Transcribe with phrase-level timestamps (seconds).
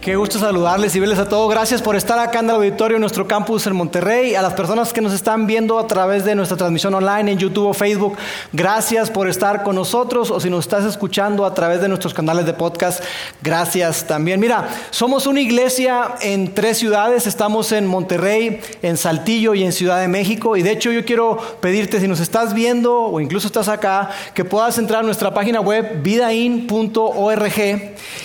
[0.00, 1.50] Qué gusto saludarles y verles a todos.
[1.50, 4.34] Gracias por estar acá en el auditorio en nuestro campus en Monterrey.
[4.34, 7.66] A las personas que nos están viendo a través de nuestra transmisión online en YouTube
[7.66, 8.16] o Facebook,
[8.50, 10.30] gracias por estar con nosotros.
[10.30, 13.04] O si nos estás escuchando a través de nuestros canales de podcast,
[13.42, 14.40] gracias también.
[14.40, 17.26] Mira, somos una iglesia en tres ciudades.
[17.26, 20.56] Estamos en Monterrey, en Saltillo y en Ciudad de México.
[20.56, 24.46] Y de hecho yo quiero pedirte, si nos estás viendo o incluso estás acá, que
[24.46, 27.52] puedas entrar a nuestra página web vidain.org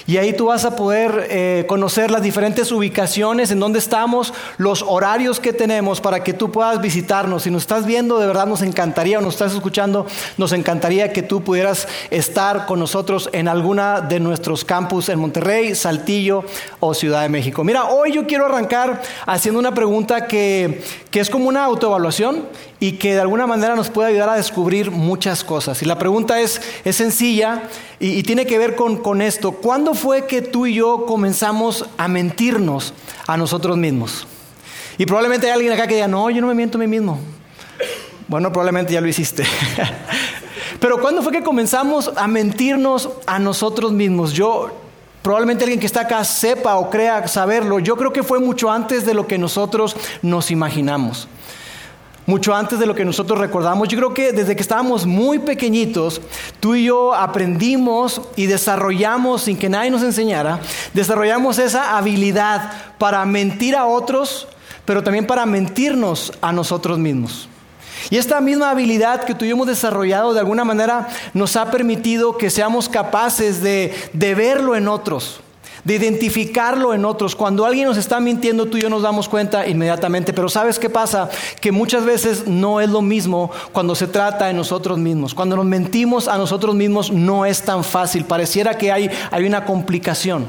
[0.07, 1.27] y ahí tú vas a poder...
[1.29, 6.51] Eh, conocer las diferentes ubicaciones, en donde estamos, los horarios que tenemos para que tú
[6.51, 7.43] puedas visitarnos.
[7.43, 10.05] Si nos estás viendo, de verdad nos encantaría, o nos estás escuchando,
[10.37, 15.75] nos encantaría que tú pudieras estar con nosotros en alguna de nuestros campus en Monterrey,
[15.75, 16.43] Saltillo
[16.79, 17.63] o Ciudad de México.
[17.63, 22.45] Mira, hoy yo quiero arrancar haciendo una pregunta que, que es como una autoevaluación
[22.85, 25.81] y que de alguna manera nos puede ayudar a descubrir muchas cosas.
[25.81, 27.63] Y la pregunta es, es sencilla
[27.99, 29.53] y, tiene que ver con, esto.
[29.53, 32.93] ¿Cuándo fue que tú y yo comenzamos a mentirnos
[33.25, 34.27] a nosotros mismos?
[34.99, 37.19] Y probablemente hay alguien acá que diga, no, yo no me miento a mí mismo.
[38.27, 39.43] Bueno, probablemente ya lo hiciste.
[40.79, 44.31] Pero ¿cuándo fue que comenzamos a mentirnos a nosotros mismos?
[44.31, 44.77] Yo,
[45.23, 47.79] probablemente alguien que está acá sepa o crea saberlo.
[47.79, 51.27] Yo creo que fue mucho antes de lo que nosotros nos imaginamos
[52.25, 53.87] mucho antes de lo que nosotros recordamos.
[53.87, 56.21] Yo creo que desde que estábamos muy pequeñitos,
[56.59, 60.59] tú y yo aprendimos y desarrollamos, sin que nadie nos enseñara,
[60.93, 64.47] desarrollamos esa habilidad para mentir a otros,
[64.85, 67.49] pero también para mentirnos a nosotros mismos.
[68.09, 71.71] Y esta misma habilidad que tú y yo hemos desarrollado de alguna manera nos ha
[71.71, 75.41] permitido que seamos capaces de, de verlo en otros
[75.85, 77.35] de identificarlo en otros.
[77.35, 80.33] Cuando alguien nos está mintiendo, tú y yo nos damos cuenta inmediatamente.
[80.33, 81.29] Pero ¿sabes qué pasa?
[81.61, 85.33] Que muchas veces no es lo mismo cuando se trata de nosotros mismos.
[85.33, 88.25] Cuando nos mentimos a nosotros mismos no es tan fácil.
[88.25, 90.47] Pareciera que hay, hay una complicación.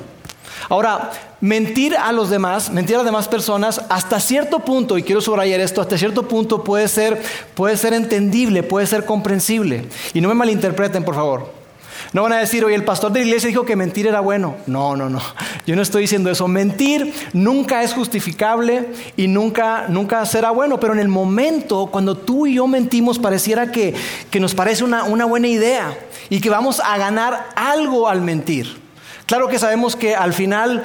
[0.70, 5.20] Ahora, mentir a los demás, mentir a las demás personas, hasta cierto punto, y quiero
[5.20, 7.22] subrayar esto, hasta cierto punto puede ser,
[7.54, 9.84] puede ser entendible, puede ser comprensible.
[10.14, 11.55] Y no me malinterpreten, por favor.
[12.16, 14.56] No van a decir, oye, el pastor de la iglesia dijo que mentir era bueno.
[14.66, 15.20] No, no, no.
[15.66, 16.48] Yo no estoy diciendo eso.
[16.48, 18.88] Mentir nunca es justificable
[19.18, 20.80] y nunca, nunca será bueno.
[20.80, 23.92] Pero en el momento, cuando tú y yo mentimos, pareciera que,
[24.30, 25.94] que nos parece una, una buena idea
[26.30, 28.85] y que vamos a ganar algo al mentir.
[29.26, 30.84] Claro que sabemos que al final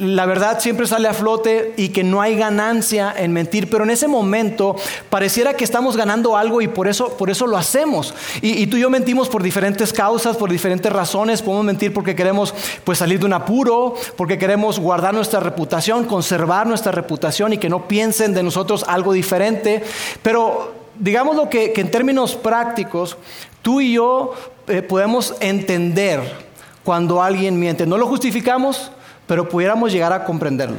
[0.00, 3.90] la verdad siempre sale a flote y que no hay ganancia en mentir, pero en
[3.90, 4.74] ese momento
[5.08, 8.12] pareciera que estamos ganando algo y por eso, por eso lo hacemos.
[8.42, 11.42] Y, tú y yo mentimos por diferentes causas, por diferentes razones.
[11.42, 16.66] Podemos mentir porque queremos pues, salir de un apuro, porque queremos guardar nuestra reputación, conservar
[16.66, 19.84] nuestra reputación y que no piensen de nosotros algo diferente.
[20.22, 23.16] Pero digamos lo que, en términos prácticos,
[23.62, 24.34] tú y yo
[24.66, 26.49] eh, podemos entender
[26.84, 27.86] cuando alguien miente.
[27.86, 28.90] No lo justificamos,
[29.26, 30.78] pero pudiéramos llegar a comprenderlo.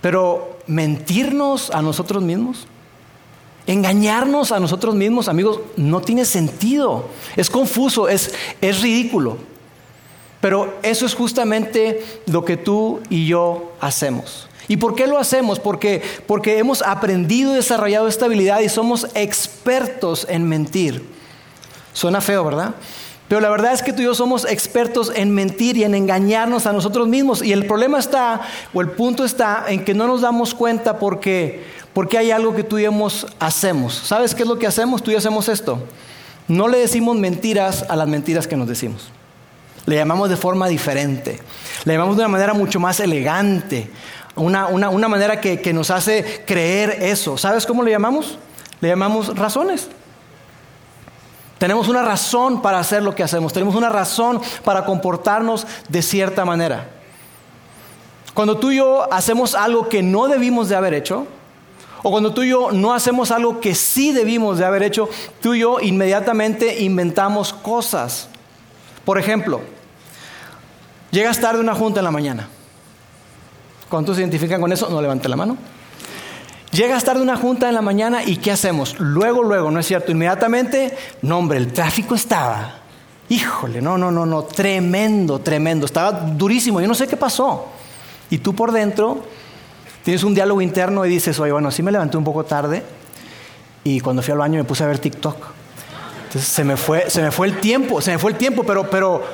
[0.00, 2.66] Pero mentirnos a nosotros mismos,
[3.66, 7.08] engañarnos a nosotros mismos, amigos, no tiene sentido.
[7.36, 9.38] Es confuso, es, es ridículo.
[10.40, 14.48] Pero eso es justamente lo que tú y yo hacemos.
[14.68, 15.60] ¿Y por qué lo hacemos?
[15.60, 21.04] Porque, porque hemos aprendido y desarrollado esta habilidad y somos expertos en mentir.
[21.92, 22.74] Suena feo, ¿verdad?
[23.28, 26.66] Pero la verdad es que tú y yo somos expertos en mentir y en engañarnos
[26.66, 27.42] a nosotros mismos.
[27.42, 28.42] Y el problema está,
[28.72, 32.62] o el punto está, en que no nos damos cuenta porque, porque hay algo que
[32.62, 32.92] tú y yo
[33.40, 33.94] hacemos.
[33.94, 35.02] ¿Sabes qué es lo que hacemos?
[35.02, 35.82] Tú y yo hacemos esto.
[36.46, 39.10] No le decimos mentiras a las mentiras que nos decimos.
[39.86, 41.40] Le llamamos de forma diferente.
[41.84, 43.90] Le llamamos de una manera mucho más elegante.
[44.36, 47.36] Una, una manera que, que nos hace creer eso.
[47.38, 48.38] ¿Sabes cómo le llamamos?
[48.80, 49.88] Le llamamos razones.
[51.58, 56.44] Tenemos una razón para hacer lo que hacemos, tenemos una razón para comportarnos de cierta
[56.44, 56.90] manera.
[58.34, 61.26] Cuando tú y yo hacemos algo que no debimos de haber hecho,
[62.02, 65.08] o cuando tú y yo no hacemos algo que sí debimos de haber hecho,
[65.40, 68.28] tú y yo inmediatamente inventamos cosas.
[69.06, 69.62] Por ejemplo,
[71.10, 72.48] llegas tarde a una junta en la mañana.
[73.88, 74.88] ¿Cuántos se identifican con eso?
[74.90, 75.56] No levante la mano.
[76.76, 79.00] Llegas tarde a una junta en la mañana y ¿qué hacemos?
[79.00, 80.12] Luego, luego, ¿no es cierto?
[80.12, 82.80] Inmediatamente, no hombre, el tráfico estaba.
[83.30, 85.86] Híjole, no, no, no, no, tremendo, tremendo.
[85.86, 87.68] Estaba durísimo, yo no sé qué pasó.
[88.28, 89.24] Y tú por dentro
[90.02, 92.82] tienes un diálogo interno y dices, oye, bueno, sí me levanté un poco tarde
[93.82, 95.36] y cuando fui al baño me puse a ver TikTok.
[96.26, 98.90] Entonces se me fue, se me fue el tiempo, se me fue el tiempo, pero,
[98.90, 99.24] pero,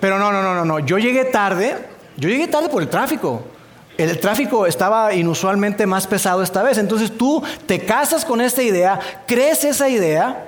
[0.00, 0.78] pero no, no, no, no, no.
[0.80, 1.78] Yo llegué tarde,
[2.18, 3.42] yo llegué tarde por el tráfico.
[4.02, 6.78] El tráfico estaba inusualmente más pesado esta vez.
[6.78, 10.46] Entonces tú te casas con esta idea, crees esa idea,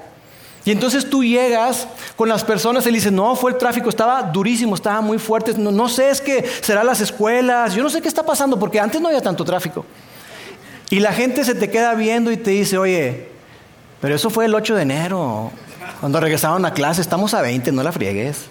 [0.65, 4.23] y entonces tú llegas con las personas y le dices, no, fue el tráfico, estaba
[4.23, 8.09] durísimo, estaba muy fuerte, no, sé, es que será las escuelas, yo no sé qué
[8.09, 9.85] está pasando, porque antes no había tanto tráfico.
[10.89, 13.29] Y la gente se te queda viendo y te dice, oye,
[14.01, 15.51] pero eso fue el 8 de enero,
[16.01, 18.47] cuando regresaron a clase, estamos a 20, no la friegues.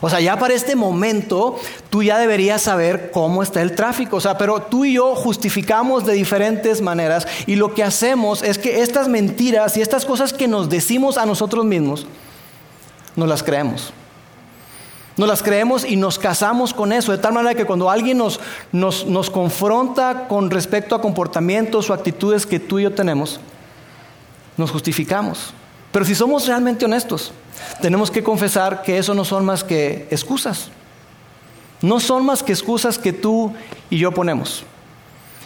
[0.00, 1.58] O sea, ya para este momento
[1.90, 4.16] tú ya deberías saber cómo está el tráfico.
[4.16, 8.58] O sea, pero tú y yo justificamos de diferentes maneras y lo que hacemos es
[8.58, 12.06] que estas mentiras y estas cosas que nos decimos a nosotros mismos,
[13.14, 13.92] no las creemos.
[15.18, 18.40] Nos las creemos y nos casamos con eso, de tal manera que cuando alguien nos,
[18.72, 23.38] nos, nos confronta con respecto a comportamientos o actitudes que tú y yo tenemos,
[24.56, 25.52] nos justificamos.
[25.92, 27.32] Pero si somos realmente honestos,
[27.80, 30.68] tenemos que confesar que eso no son más que excusas.
[31.82, 33.52] No son más que excusas que tú
[33.88, 34.64] y yo ponemos.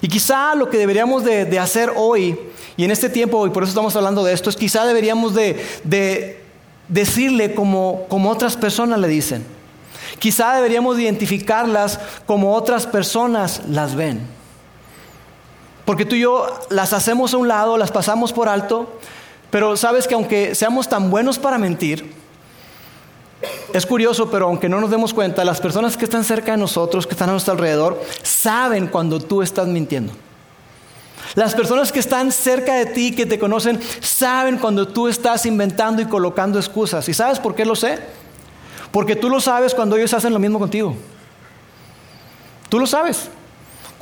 [0.01, 2.39] Y quizá lo que deberíamos de, hacer hoy,
[2.77, 6.43] y en este tiempo, y por eso estamos hablando de esto, es quizá deberíamos de,
[6.89, 9.47] decirle como, como otras personas le dicen.
[10.19, 14.21] Quizá deberíamos identificarlas como otras personas las ven.
[15.85, 18.99] Porque tú y yo las hacemos a un lado, las pasamos por alto,
[19.55, 22.13] pero sabes que aunque seamos tan buenos para mentir,
[23.73, 27.07] es curioso, pero aunque no nos demos cuenta, las personas que están cerca de nosotros,
[27.07, 30.13] que están a nuestro alrededor, saben cuando tú estás mintiendo.
[31.37, 36.03] Las personas que están cerca de ti, que te conocen, saben cuando tú estás inventando
[36.03, 37.09] y colocando excusas.
[37.09, 38.01] ¿Y sabes por qué lo sé?
[38.91, 40.97] Porque tú lo sabes cuando ellos hacen lo mismo contigo.
[42.69, 43.29] Tú lo sabes.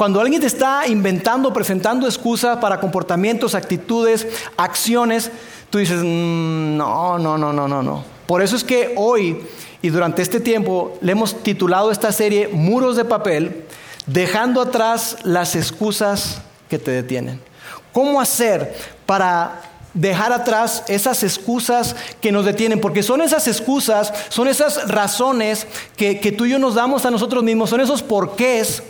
[0.03, 4.27] Cuando alguien te está inventando, presentando excusas para comportamientos, actitudes,
[4.57, 5.31] acciones,
[5.71, 8.05] tú dices, mm, no, no, no, no, no, no.
[8.27, 9.47] Por eso es que hoy
[9.81, 13.65] y durante este tiempo le hemos titulado esta serie Muros de papel,
[14.05, 17.41] dejando atrás las excusas que te detienen.
[17.93, 18.75] ¿Cómo hacer
[19.07, 19.61] para
[19.95, 26.19] dejar atrás esas excusas que nos detienen, porque son esas excusas, son esas razones que,
[26.19, 28.83] que, tú y yo nos damos a nosotros mismos, son esos porqués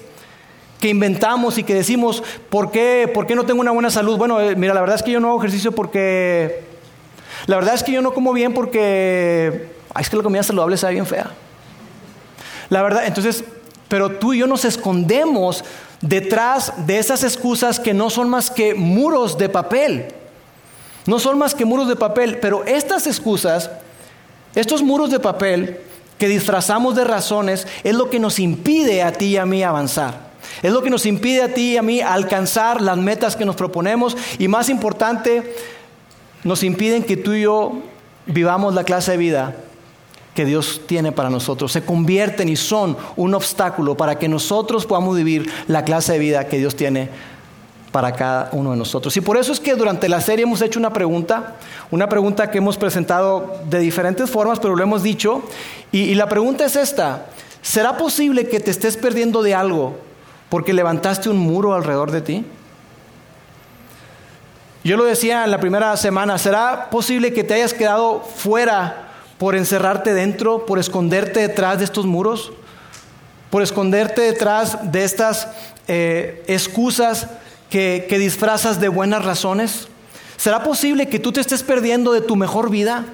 [0.82, 4.18] que inventamos y que decimos, ¿por qué, ¿por qué no tengo una buena salud?
[4.18, 6.64] Bueno, eh, mira, la verdad es que yo no hago ejercicio porque...
[7.46, 9.68] La verdad es que yo no como bien porque...
[9.94, 11.30] Ay, es que la comida saludable sabe bien fea.
[12.68, 13.44] La verdad, entonces,
[13.86, 15.64] pero tú y yo nos escondemos
[16.00, 20.08] detrás de esas excusas que no son más que muros de papel.
[21.06, 23.70] No son más que muros de papel, pero estas excusas,
[24.56, 25.78] estos muros de papel
[26.18, 30.31] que disfrazamos de razones, es lo que nos impide a ti y a mí avanzar.
[30.60, 33.56] Es lo que nos impide a ti y a mí alcanzar las metas que nos
[33.56, 35.54] proponemos y más importante,
[36.44, 37.72] nos impiden que tú y yo
[38.26, 39.56] vivamos la clase de vida
[40.34, 41.72] que Dios tiene para nosotros.
[41.72, 46.48] Se convierten y son un obstáculo para que nosotros podamos vivir la clase de vida
[46.48, 47.10] que Dios tiene
[47.90, 49.14] para cada uno de nosotros.
[49.16, 51.56] Y por eso es que durante la serie hemos hecho una pregunta,
[51.90, 55.42] una pregunta que hemos presentado de diferentes formas, pero lo hemos dicho.
[55.92, 57.26] Y, y la pregunta es esta,
[57.60, 59.98] ¿será posible que te estés perdiendo de algo
[60.52, 62.44] porque levantaste un muro alrededor de ti?
[64.84, 69.08] Yo lo decía en la primera semana, ¿será posible que te hayas quedado fuera
[69.38, 72.52] por encerrarte dentro, por esconderte detrás de estos muros?
[73.48, 75.48] Por esconderte detrás de estas
[75.88, 77.28] eh, excusas
[77.70, 79.88] que, que disfrazas de buenas razones?
[80.36, 83.06] ¿Será posible que tú te estés perdiendo de tu mejor vida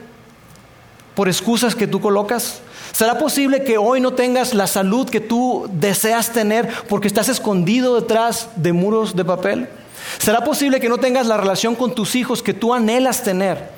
[1.15, 2.63] por excusas que tú colocas?
[2.93, 8.01] ¿Será posible que hoy no tengas la salud que tú deseas tener porque estás escondido
[8.01, 9.69] detrás de muros de papel?
[10.19, 13.77] ¿Será posible que no tengas la relación con tus hijos que tú anhelas tener?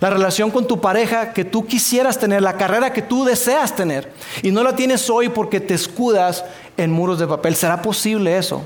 [0.00, 4.10] La relación con tu pareja que tú quisieras tener, la carrera que tú deseas tener
[4.42, 6.44] y no la tienes hoy porque te escudas
[6.78, 7.54] en muros de papel.
[7.54, 8.62] ¿Será posible eso?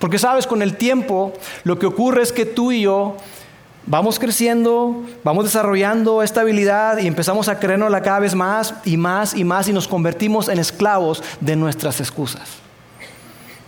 [0.00, 1.32] Porque sabes, con el tiempo
[1.64, 3.16] lo que ocurre es que tú y yo
[3.88, 9.34] vamos creciendo, vamos desarrollando esta habilidad y empezamos a creernosla cada vez más y más
[9.34, 12.48] y más y nos convertimos en esclavos de nuestras excusas.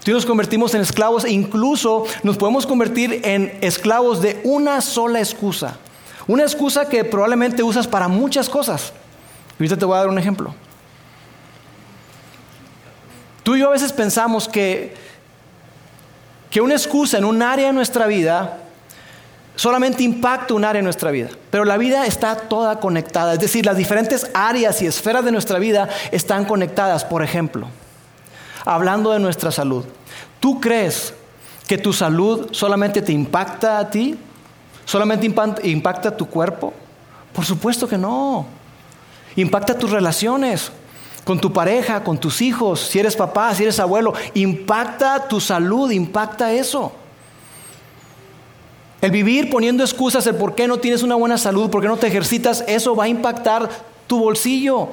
[0.05, 5.21] Si nos convertimos en esclavos e incluso nos podemos convertir en esclavos de una sola
[5.21, 5.79] excusa.
[6.27, 8.93] Una excusa que probablemente usas para muchas cosas.
[9.59, 10.55] ahorita te voy a dar un ejemplo.
[13.43, 14.95] Tú y yo a veces pensamos que,
[16.51, 18.70] que una excusa en un área de nuestra vida
[19.61, 23.67] solamente impacta un área en nuestra vida, pero la vida está toda conectada, es decir,
[23.67, 27.05] las diferentes áreas y esferas de nuestra vida están conectadas.
[27.05, 27.67] Por ejemplo,
[28.65, 29.85] hablando de nuestra salud,
[30.41, 31.13] ¿tú crees
[31.69, 34.17] que tu salud solamente te impacta a ti?
[34.87, 35.27] ¿Solamente
[35.65, 36.73] impacta tu cuerpo?
[37.35, 38.47] Por supuesto que no.
[39.37, 40.73] Impacta tus relaciones
[41.23, 44.15] con tu pareja, con tus hijos, si eres papá, si eres abuelo.
[44.33, 46.95] Impacta tu salud, impacta eso.
[49.01, 51.97] El vivir poniendo excusas, el por qué no tienes una buena salud, por qué no
[51.97, 53.69] te ejercitas, eso va a impactar
[54.07, 54.89] tu bolsillo.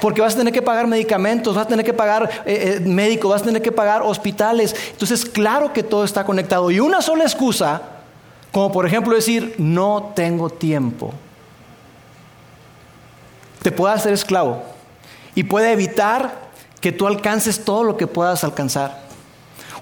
[0.00, 3.28] Porque vas a tener que pagar medicamentos, vas a tener que pagar eh, eh, médico,
[3.28, 4.74] vas a tener que pagar hospitales.
[4.92, 6.70] Entonces, claro que todo está conectado.
[6.70, 7.82] Y una sola excusa,
[8.50, 11.12] como por ejemplo decir, no tengo tiempo,
[13.62, 14.62] te puede hacer esclavo
[15.34, 16.48] y puede evitar
[16.80, 19.09] que tú alcances todo lo que puedas alcanzar.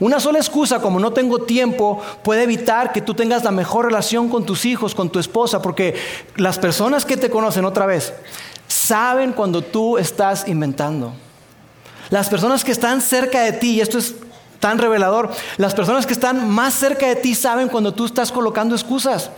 [0.01, 4.29] Una sola excusa, como no tengo tiempo, puede evitar que tú tengas la mejor relación
[4.29, 5.97] con tus hijos, con tu esposa, porque
[6.37, 8.13] las personas que te conocen otra vez
[8.69, 11.13] saben cuando tú estás inventando.
[12.11, 14.15] Las personas que están cerca de ti, y esto es
[14.61, 18.75] tan revelador, las personas que están más cerca de ti saben cuando tú estás colocando
[18.75, 19.31] excusas.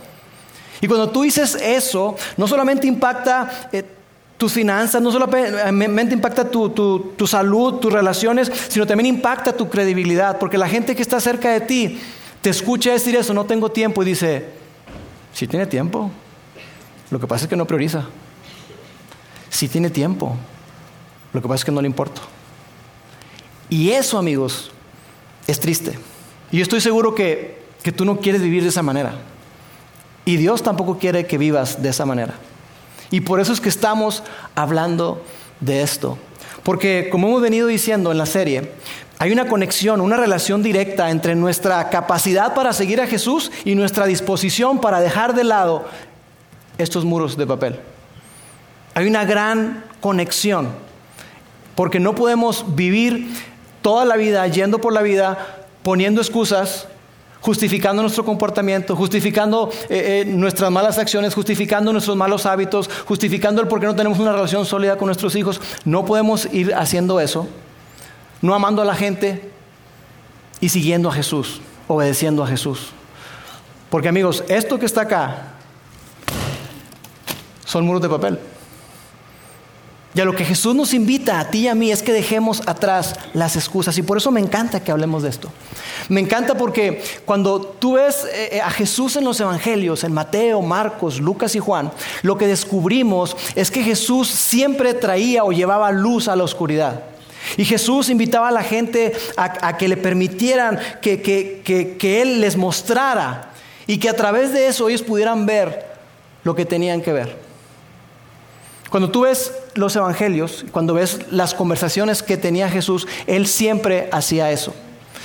[0.79, 3.69] Y cuando tú dices eso, no solamente impacta...
[3.71, 3.83] Eh,
[4.41, 10.57] tus finanzas, no solamente impacta tu, salud, tus relaciones, sino también impacta tu credibilidad, porque
[10.57, 11.99] la gente que está cerca de ti
[12.41, 14.47] te escucha decir eso, no tengo tiempo, y dice,
[15.31, 16.09] si tiene tiempo,
[17.11, 18.07] lo que pasa es que no prioriza.
[19.51, 20.35] Si tiene tiempo,
[21.33, 22.23] lo que pasa es que no le importa.
[23.69, 24.71] Y eso, amigos,
[25.45, 25.99] es triste.
[26.51, 29.13] Y yo estoy seguro que, que tú no quieres vivir de esa manera.
[30.25, 32.33] Y Dios tampoco quiere que vivas de esa manera.
[33.11, 34.23] Y por eso es que estamos
[34.55, 35.23] hablando
[35.59, 36.17] de esto.
[36.63, 38.71] Porque como hemos venido diciendo en la serie,
[39.19, 44.05] hay una conexión, una relación directa entre nuestra capacidad para seguir a Jesús y nuestra
[44.07, 45.85] disposición para dejar de lado
[46.79, 47.79] estos muros de papel.
[48.95, 50.69] Hay una gran conexión,
[51.75, 53.29] porque no podemos vivir
[53.81, 56.87] toda la vida yendo por la vida poniendo excusas
[57.41, 63.67] justificando nuestro comportamiento, justificando eh, eh, nuestras malas acciones, justificando nuestros malos hábitos, justificando el
[63.67, 65.59] por qué no tenemos una relación sólida con nuestros hijos.
[65.83, 67.47] No podemos ir haciendo eso,
[68.41, 69.51] no amando a la gente
[70.59, 72.91] y siguiendo a Jesús, obedeciendo a Jesús.
[73.89, 75.53] Porque amigos, esto que está acá
[77.65, 78.39] son muros de papel.
[80.13, 82.61] Y a lo que Jesús nos invita a ti y a mí es que dejemos
[82.65, 83.97] atrás las excusas.
[83.97, 85.49] Y por eso me encanta que hablemos de esto.
[86.09, 90.61] Me encanta porque cuando tú ves eh, eh, a Jesús en los evangelios, en Mateo,
[90.61, 91.91] Marcos, Lucas y Juan,
[92.23, 97.03] lo que descubrimos es que Jesús siempre traía o llevaba luz a la oscuridad.
[97.55, 103.51] Y Jesús invitaba a la gente a, que le permitieran que, que Él les mostrara
[103.87, 105.85] y que a través de eso ellos pudieran ver
[106.43, 107.35] lo que tenían que ver.
[108.89, 114.51] Cuando tú ves los evangelios, cuando ves las conversaciones que tenía Jesús, Él siempre hacía
[114.51, 114.73] eso.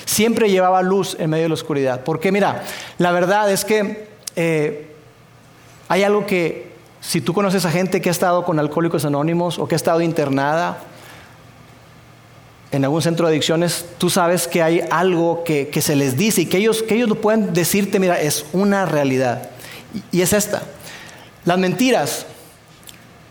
[0.05, 2.05] Siempre llevaba luz en medio de la oscuridad.
[2.05, 2.63] Porque mira,
[2.99, 4.95] la verdad es que eh,
[5.89, 9.67] hay algo que, si tú conoces a gente que ha estado con alcohólicos anónimos o
[9.67, 10.79] que ha estado internada
[12.71, 16.47] en algún centro de adicciones, tú sabes que hay algo que, se les dice y
[16.47, 19.51] que ellos, que ellos lo pueden decirte, mira, es una realidad.
[20.13, 20.63] y es esta.
[21.45, 22.27] Las mentiras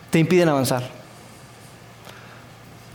[0.09, 1.04] te impiden avanzar.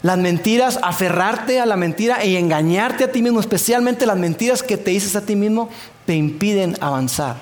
[0.03, 4.77] Las mentiras, aferrarte a la mentira y engañarte a ti mismo, especialmente las mentiras que
[4.77, 5.69] te dices a ti mismo,
[6.07, 7.37] te impiden avanzar.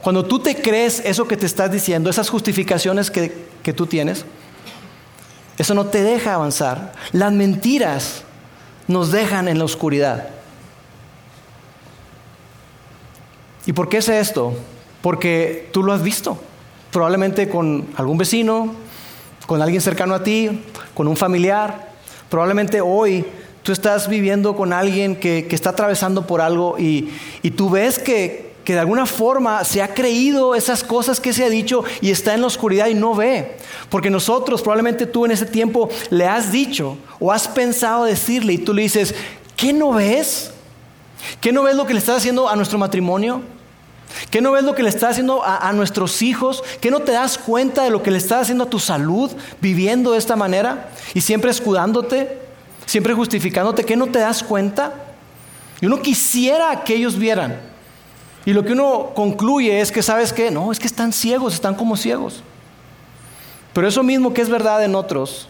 [0.00, 4.24] Cuando tú te crees eso que te estás diciendo, esas justificaciones que, que tú tienes,
[5.58, 6.94] eso no te deja avanzar.
[7.12, 8.22] Las mentiras
[8.86, 10.28] nos dejan en la oscuridad.
[13.66, 14.54] ¿Y por qué sé esto?
[15.02, 16.40] Porque tú lo has visto
[16.90, 18.74] probablemente con algún vecino,
[19.48, 20.60] con alguien cercano a ti,
[20.92, 21.88] con un familiar.
[22.28, 23.24] Probablemente hoy
[23.62, 27.08] tú estás viviendo con alguien que, está atravesando por algo y,
[27.56, 31.48] tú ves que, que, de alguna forma se ha creído esas cosas que se ha
[31.48, 33.56] dicho y está en la oscuridad y no ve.
[33.88, 38.58] Porque nosotros, probablemente tú en ese tiempo le has dicho o has pensado decirle y
[38.58, 39.14] tú le dices,
[39.56, 40.50] ¿qué no ves?
[41.40, 43.40] ¿Qué no ves lo que le estás haciendo a nuestro matrimonio?
[44.30, 46.62] ¿Qué no ves lo que le estás haciendo a, nuestros hijos?
[46.80, 50.12] ¿Qué no te das cuenta de lo que le estás haciendo a tu salud viviendo
[50.12, 50.90] de esta manera?
[51.14, 52.38] Y siempre escudándote,
[52.86, 53.84] siempre justificándote.
[53.84, 54.92] ¿Qué no te das cuenta?
[55.80, 57.60] Y uno quisiera que ellos vieran.
[58.44, 60.50] Y lo que uno concluye es que, ¿sabes qué?
[60.50, 62.42] No, es que están ciegos, están como ciegos.
[63.72, 65.48] Pero eso mismo que es verdad en otros,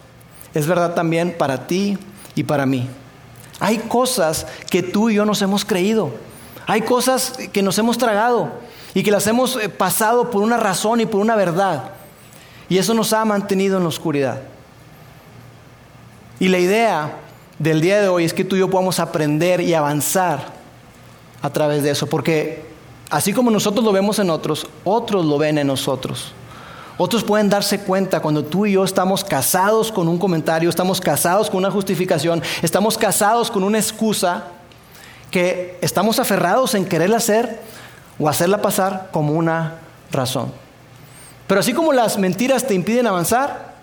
[0.52, 1.96] es verdad también para ti
[2.34, 2.88] y para mí.
[3.60, 6.12] Hay cosas que tú y yo nos hemos creído.
[6.68, 8.50] Hay cosas que nos hemos tragado
[8.92, 11.92] y que las hemos eh, pasado por una razón y por una verdad.
[12.68, 14.42] Y eso nos ha mantenido en la oscuridad.
[16.38, 17.16] Y la idea
[17.58, 20.52] del día de hoy es que tú y yo podamos aprender y avanzar
[21.40, 22.66] a través de eso, porque
[23.08, 26.32] así como nosotros lo vemos en otros, otros lo ven en nosotros.
[26.98, 31.48] Otros pueden darse cuenta cuando tú y yo estamos casados con un comentario, estamos casados
[31.48, 34.48] con una justificación, estamos casados con una excusa
[35.30, 37.60] que estamos aferrados en querer hacer
[38.18, 39.74] o hacerla pasar como una
[40.10, 40.52] razón.
[41.46, 43.74] Pero así como las mentiras te impiden avanzar,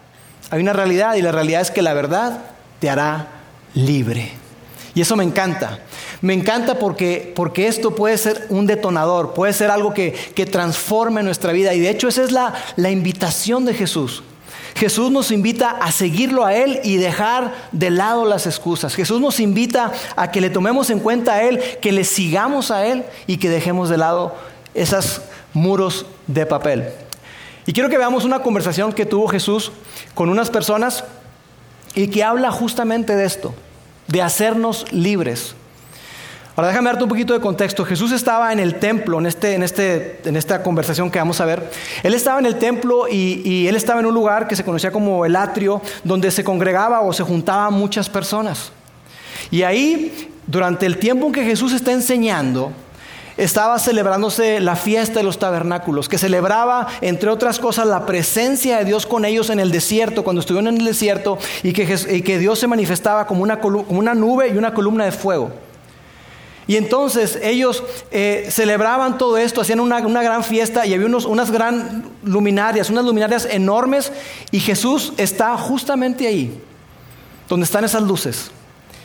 [0.52, 2.40] hay una realidad y la realidad es que la verdad
[2.80, 3.28] te hará
[3.74, 4.32] libre.
[4.94, 5.80] Y eso me encanta.
[6.22, 11.22] Me encanta porque, porque esto puede ser un detonador, puede ser algo que, que transforme
[11.24, 11.74] nuestra vida.
[11.74, 14.24] Y de hecho esa es la, la invitación de Jesús.
[14.76, 18.94] Jesús nos invita a seguirlo a Él y dejar de lado las excusas.
[18.94, 22.86] Jesús nos invita a que le tomemos en cuenta a Él, que le sigamos a
[22.86, 24.36] Él y que dejemos de lado
[24.74, 25.22] esos
[25.54, 26.90] muros de papel.
[27.66, 29.72] Y quiero que veamos una conversación que tuvo Jesús
[30.14, 31.06] con unas personas
[31.96, 33.56] y que habla justamente de esto,
[34.08, 35.56] de hacernos libres.
[36.56, 37.84] Ahora déjame darte un poquito de contexto.
[37.84, 41.46] Jesús estaba en el templo, en, este, en, este, en esta conversación que vamos a
[41.46, 41.70] ver.
[42.02, 44.92] Él estaba en el templo y, y, él estaba en un lugar que se conocía
[44.92, 48.72] como el atrio, donde se congregaba o se juntaban muchas personas.
[49.52, 52.72] Y ahí, durante el tiempo en que Jesús está enseñando,
[53.38, 58.86] estaba celebrándose la fiesta de los tabernáculos, que celebraba, entre otras cosas, la presencia de
[58.86, 61.86] Dios con ellos en el desierto, cuando estuvieron en el desierto, y que,
[62.24, 65.52] que Dios se manifestaba como una, como una, nube y una columna de fuego.
[66.68, 71.26] Y entonces ellos eh, celebraban todo esto, hacían una, una, gran fiesta y había unos,
[71.26, 74.12] unas gran luminarias, unas luminarias enormes,
[74.50, 76.60] y Jesús está justamente ahí,
[77.48, 78.52] donde están esas luces.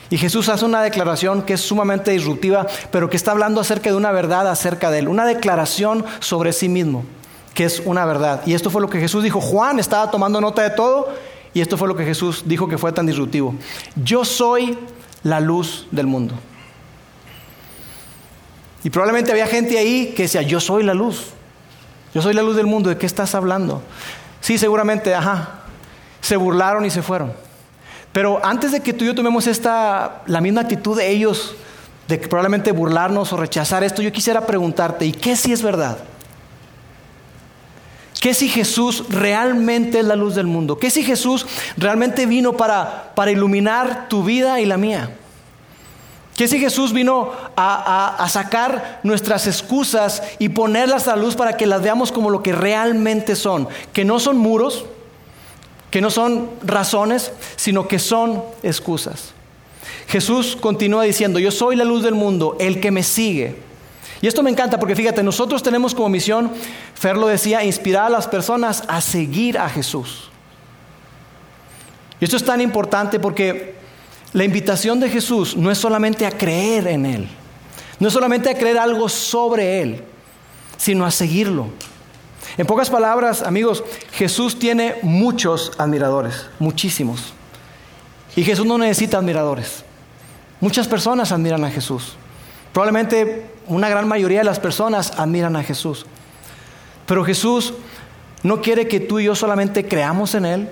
[0.09, 3.97] Y Jesús hace una declaración que es sumamente disruptiva, pero que está hablando acerca de
[3.97, 7.05] una verdad acerca de él, una declaración sobre sí mismo,
[7.55, 8.43] que es una verdad.
[8.45, 9.40] Y esto fue lo que Jesús dijo.
[9.40, 11.11] Juan estaba tomando nota de todo
[11.55, 13.55] y esto fue lo que Jesús dijo que fue tan disruptivo.
[14.02, 14.76] Yo soy
[15.23, 16.35] la luz del mundo.
[18.83, 21.27] Y probablemente había gente ahí que decía, yo soy la luz.
[22.15, 22.89] Yo soy la luz del mundo.
[22.89, 23.83] ¿De qué estás hablando?
[24.41, 25.61] Sí, seguramente, ajá.
[26.21, 27.33] Se burlaron y se fueron.
[28.13, 31.54] Pero antes de que tú y yo tomemos esta, la misma actitud de ellos,
[32.09, 35.99] de probablemente burlarnos o rechazar esto, yo quisiera preguntarte, ¿y qué si es verdad?
[38.21, 40.78] ¿Qué si Jesús realmente es la luz del mundo?
[40.78, 45.17] ¿Qué si Jesús realmente vino para, para iluminar tu vida y la mía?
[46.41, 51.37] ¿Qué si Jesús vino a, a, a, sacar nuestras excusas y ponerlas a la luz
[51.37, 53.69] para que las veamos como lo que realmente son?
[53.93, 54.87] Que no son muros,
[55.91, 59.35] que no son razones, sino que son excusas.
[60.09, 63.57] Jesús continúa diciendo, yo soy la luz del mundo, el que me sigue.
[64.23, 66.50] Y esto me encanta porque fíjate, nosotros tenemos como misión,
[66.95, 70.31] Fer lo decía, inspirar a las personas a seguir a Jesús.
[72.19, 73.79] Y esto es tan importante porque
[74.32, 77.28] la invitación de Jesús no es solamente a creer en Él,
[77.99, 80.04] no es solamente a creer algo sobre Él,
[80.76, 81.69] sino a seguirlo.
[82.56, 87.32] En pocas palabras, amigos, Jesús tiene muchos admiradores, muchísimos.
[88.36, 89.84] Y Jesús no necesita admiradores.
[90.60, 92.16] Muchas personas admiran a Jesús.
[92.73, 96.06] Probablemente una gran mayoría de las personas admiran a Jesús.
[97.06, 97.75] Pero Jesús
[98.43, 100.69] no quiere que tú y yo solamente creamos en Él.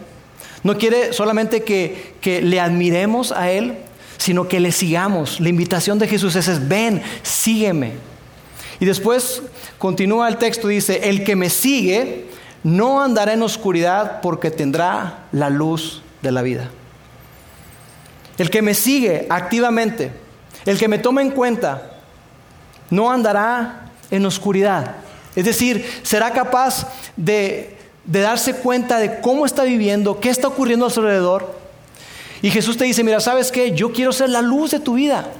[0.62, 3.76] No quiere solamente que, que le admiremos a Él,
[4.18, 5.40] sino que le sigamos.
[5.40, 7.92] La invitación de Jesús es, ven, sígueme.
[8.80, 9.42] Y después
[9.78, 12.26] continúa el texto, dice, el que me sigue
[12.62, 16.68] no andará en oscuridad porque tendrá la luz de la vida.
[18.36, 20.12] El que me sigue activamente,
[20.64, 21.98] el que me toma en cuenta,
[22.90, 24.96] no andará en oscuridad.
[25.34, 27.77] Es decir, será capaz de,
[28.08, 31.54] de darse cuenta de cómo está viviendo, qué está ocurriendo a su alrededor.
[32.40, 33.72] Y Jesús te dice, mira, ¿sabes qué?
[33.72, 35.30] Yo quiero ser la luz de tu vida.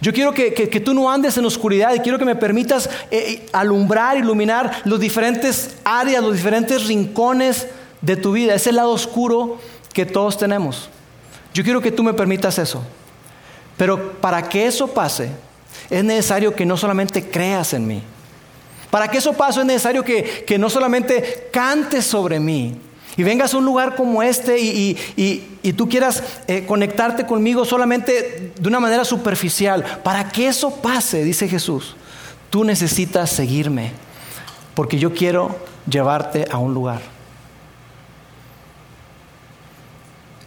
[0.00, 0.50] Yo quiero que,
[0.84, 4.98] tú no andes en oscuridad y quiero que me permitas eh, eh, alumbrar, iluminar los
[4.98, 7.68] diferentes áreas, los diferentes rincones
[8.00, 9.58] de tu vida, ese lado oscuro
[9.92, 10.88] que todos tenemos.
[11.54, 12.82] Yo quiero que tú me permitas eso.
[13.76, 15.30] Pero para que eso pase,
[15.88, 18.02] es necesario que no solamente creas en mí.
[18.90, 22.76] Para que eso pase es necesario que, que no solamente cantes sobre mí,
[23.16, 28.68] y vengas a un lugar como este y, tú quieras eh, conectarte conmigo solamente de
[28.68, 31.96] una manera superficial, para que eso pase, dice Jesús,
[32.48, 33.92] tú necesitas seguirme,
[34.74, 35.56] porque yo quiero
[35.88, 37.00] llevarte a un lugar.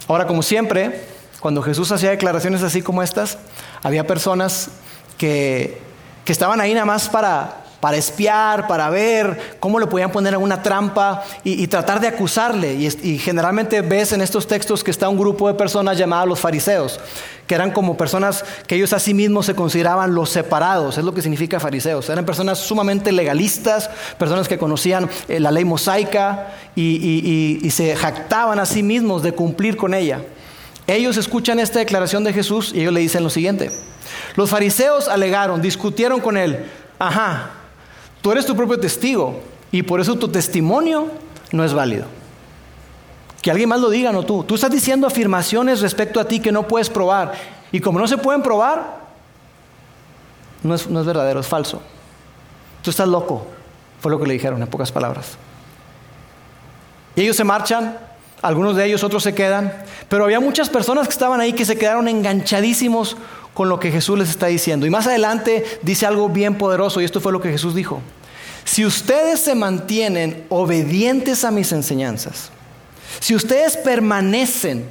[0.07, 1.05] Ahora, como siempre,
[1.39, 3.37] cuando Jesús hacía declaraciones así como estas,
[3.81, 4.69] había personas
[5.17, 5.79] que,
[6.25, 10.63] que estaban ahí nada más para, para espiar, para ver cómo le podían poner alguna
[10.63, 12.75] trampa y, tratar de acusarle.
[12.75, 16.39] Y, y, generalmente ves en estos textos que está un grupo de personas llamadas los
[16.39, 17.01] fariseos,
[17.45, 21.13] que eran como personas que ellos a sí mismos se consideraban los separados, es lo
[21.13, 22.09] que significa fariseos.
[22.09, 28.65] Eran personas sumamente legalistas, personas que conocían eh, la ley mosaica y, se jactaban a
[28.65, 30.21] sí mismos de cumplir con ella.
[30.87, 33.71] Ellos escuchan esta declaración de Jesús y ellos le dicen lo siguiente.
[34.35, 36.65] Los fariseos alegaron, discutieron con él,
[36.97, 37.59] ajá,
[38.23, 41.09] tú eres tu propio testigo y por eso tu testimonio
[41.51, 42.05] no es válido.
[43.41, 44.45] Que alguien más lo diga, no tú.
[44.45, 47.33] Tú estás diciendo afirmaciones respecto a ti que no puedes probar.
[47.73, 49.03] Y como no se pueden probar,
[50.63, 51.81] no es, no es verdadero, es falso.
[52.81, 53.45] Tú estás loco,
[53.99, 55.37] fue lo que le dijeron en pocas palabras.
[57.17, 57.97] Y ellos se marchan,
[58.43, 59.73] algunos de ellos, otros se quedan,
[60.09, 63.15] pero había muchas personas que estaban ahí que se quedaron enganchadísimos
[63.53, 64.85] con lo que Jesús les está diciendo.
[64.85, 68.01] Y más adelante dice algo bien poderoso, y esto fue lo que Jesús dijo.
[68.65, 72.49] Si ustedes se mantienen obedientes a mis enseñanzas,
[73.19, 74.85] si ustedes permanecen,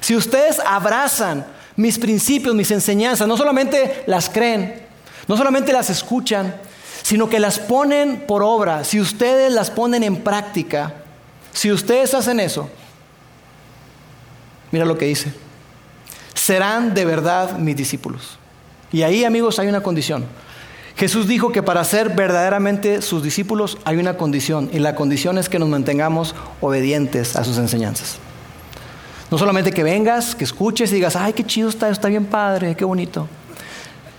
[0.00, 4.82] si ustedes abrazan mis principios, mis enseñanzas, no solamente las creen,
[5.28, 6.54] no solamente las escuchan,
[7.02, 10.94] sino que las ponen por obra, si ustedes las ponen en práctica,
[11.52, 12.68] si ustedes hacen eso,
[14.70, 15.32] mira lo que dice,
[16.34, 18.38] serán de verdad mis discípulos.
[18.92, 20.24] Y ahí, amigos, hay una condición.
[20.96, 25.48] Jesús dijo que para ser verdaderamente sus discípulos hay una condición, y la condición es
[25.48, 28.18] que nos mantengamos obedientes a sus enseñanzas.
[29.30, 32.74] No solamente que vengas, que escuches y digas, ay, qué chido está, está bien padre,
[32.74, 33.28] qué bonito,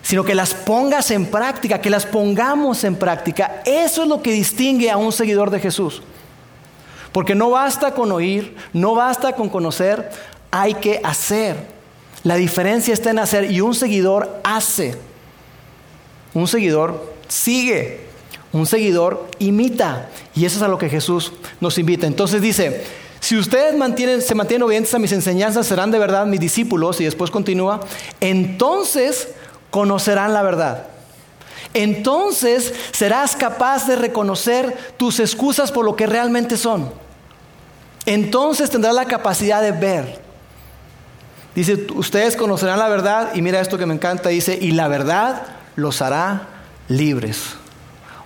[0.02, 3.62] sino que las pongas en práctica, que las pongamos en práctica.
[3.66, 6.02] Eso es lo que distingue a un seguidor de Jesús.
[7.12, 10.10] Porque no basta con oír, no basta con conocer,
[10.52, 11.56] hay que hacer.
[12.24, 14.96] La diferencia está en hacer y un seguidor hace.
[16.34, 18.02] Un seguidor sigue,
[18.52, 20.10] un seguidor imita.
[20.36, 22.08] Y eso es a lo que Jesús nos invita.
[22.08, 22.84] Entonces dice,
[23.20, 23.76] si ustedes
[24.26, 27.02] se mantienen obedientes a mis enseñanzas, serán de verdad mis discípulos.
[27.02, 27.82] Y después continúa,
[28.20, 29.30] entonces
[29.72, 30.88] conocerán la verdad.
[31.74, 36.92] Entonces serás capaz de reconocer tus excusas por lo que realmente son.
[38.06, 40.20] Entonces tendrás la capacidad de ver.
[41.54, 45.44] Dice, ustedes conocerán la verdad y mira esto que me encanta, dice, y la verdad
[45.76, 46.48] los hará
[46.88, 47.56] libres.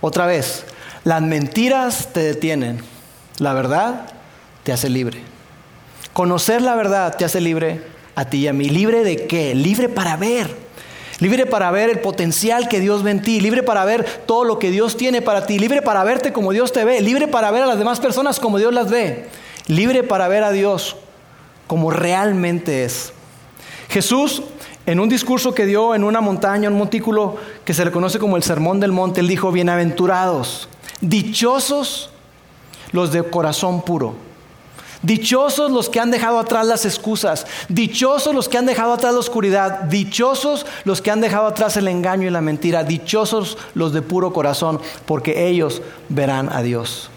[0.00, 0.64] Otra vez,
[1.04, 2.80] las mentiras te detienen,
[3.38, 4.06] la verdad
[4.62, 5.22] te hace libre.
[6.12, 7.82] Conocer la verdad te hace libre
[8.14, 8.68] a ti y a mí.
[8.68, 9.54] ¿Libre de qué?
[9.54, 10.63] Libre para ver.
[11.24, 14.58] Libre para ver el potencial que Dios ve en ti, libre para ver todo lo
[14.58, 17.62] que Dios tiene para ti, libre para verte como Dios te ve, libre para ver
[17.62, 19.24] a las demás personas como Dios las ve,
[19.66, 20.96] libre para ver a Dios
[21.66, 23.14] como realmente es.
[23.88, 24.42] Jesús
[24.84, 28.36] en un discurso que dio en una montaña, un montículo que se le conoce como
[28.36, 30.68] el Sermón del Monte, él dijo, bienaventurados,
[31.00, 32.10] dichosos
[32.92, 34.14] los de corazón puro.
[35.04, 39.20] Dichosos los que han dejado atrás las excusas, dichosos los que han dejado atrás la
[39.20, 44.00] oscuridad, dichosos los que han dejado atrás el engaño y la mentira, dichosos los de
[44.00, 47.10] puro corazón, porque ellos verán a Dios.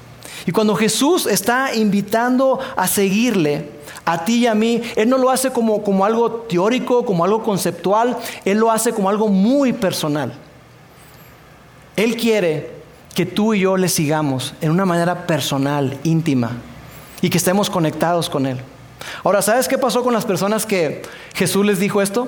[0.45, 3.71] Y cuando Jesús está invitando a seguirle,
[4.04, 7.41] a ti y a mí, Él no lo hace como, como algo teórico, como algo
[7.41, 10.34] conceptual, Él lo hace como algo muy personal.
[11.95, 12.69] Él quiere
[13.15, 16.52] que tú y yo le sigamos en una manera personal, íntima,
[17.21, 18.58] y que estemos conectados con Él.
[19.23, 21.01] Ahora, ¿sabes qué pasó con las personas que
[21.34, 22.27] Jesús les dijo esto?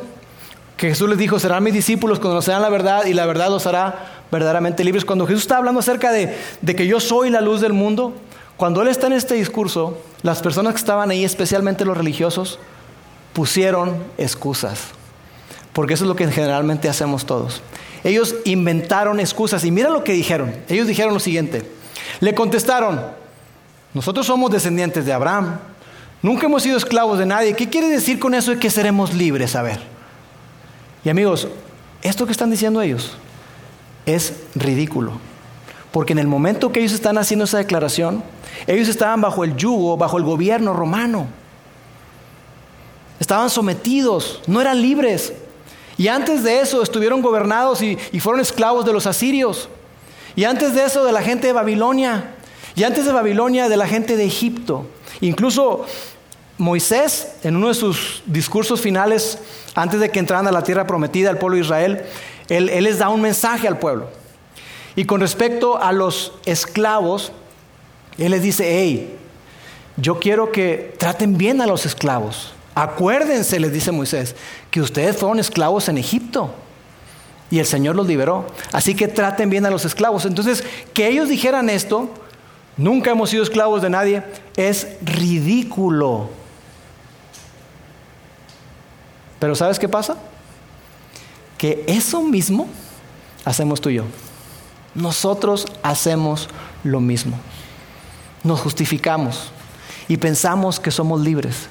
[0.77, 4.23] Que Jesús les dijo, serán mis discípulos, conocerán la verdad y la verdad los hará
[4.31, 5.05] verdaderamente libres.
[5.05, 8.13] Cuando Jesús está hablando acerca de, de que yo soy la luz del mundo,
[8.55, 12.59] cuando él está en este discurso, las personas que estaban ahí, especialmente los religiosos,
[13.33, 14.87] pusieron excusas.
[15.73, 17.61] Porque eso es lo que generalmente hacemos todos.
[18.03, 20.55] Ellos inventaron excusas y mira lo que dijeron.
[20.67, 21.63] Ellos dijeron lo siguiente.
[22.19, 23.01] Le contestaron,
[23.93, 25.59] nosotros somos descendientes de Abraham.
[26.21, 27.53] Nunca hemos sido esclavos de nadie.
[27.53, 29.55] ¿Qué quiere decir con eso de que seremos libres?
[29.55, 29.79] A ver.
[31.03, 31.47] Y amigos,
[32.01, 33.17] esto que están diciendo ellos
[34.05, 35.13] es ridículo.
[35.91, 38.23] Porque en el momento que ellos están haciendo esa declaración,
[38.67, 41.27] ellos estaban bajo el yugo, bajo el gobierno romano.
[43.19, 45.33] Estaban sometidos, no eran libres.
[45.97, 49.67] Y antes de eso estuvieron gobernados y, fueron esclavos de los asirios.
[50.35, 52.35] Y antes de eso de la gente de Babilonia.
[52.79, 54.85] Y antes de Babilonia de la gente de Egipto.
[55.19, 55.85] Incluso
[56.57, 59.37] Moisés, en uno de sus discursos finales,
[59.75, 62.05] antes de que entraran a la tierra prometida al pueblo de Israel,
[62.47, 64.07] él, él les da un mensaje al pueblo.
[64.95, 67.33] Y con respecto a los esclavos,
[68.17, 69.13] Él les dice, hey,
[69.97, 72.53] yo quiero que traten bien a los esclavos.
[72.75, 74.37] Acuérdense, les dice Moisés,
[74.71, 76.53] que ustedes fueron esclavos en Egipto.
[77.51, 78.47] Y el Señor los liberó.
[78.71, 80.23] Así que traten bien a los esclavos.
[80.23, 80.63] Entonces,
[80.93, 82.09] que ellos dijeran esto,
[82.79, 84.23] nunca hemos sido esclavos de nadie,
[84.55, 86.29] es ridículo.
[89.39, 90.17] Pero ¿sabes qué pasa?
[91.57, 92.67] Que eso mismo
[93.45, 94.05] hacemos tú y yo.
[94.95, 96.49] Nosotros hacemos
[96.83, 97.37] lo mismo.
[98.43, 99.51] Nos justificamos
[100.07, 101.69] y pensamos que somos libres.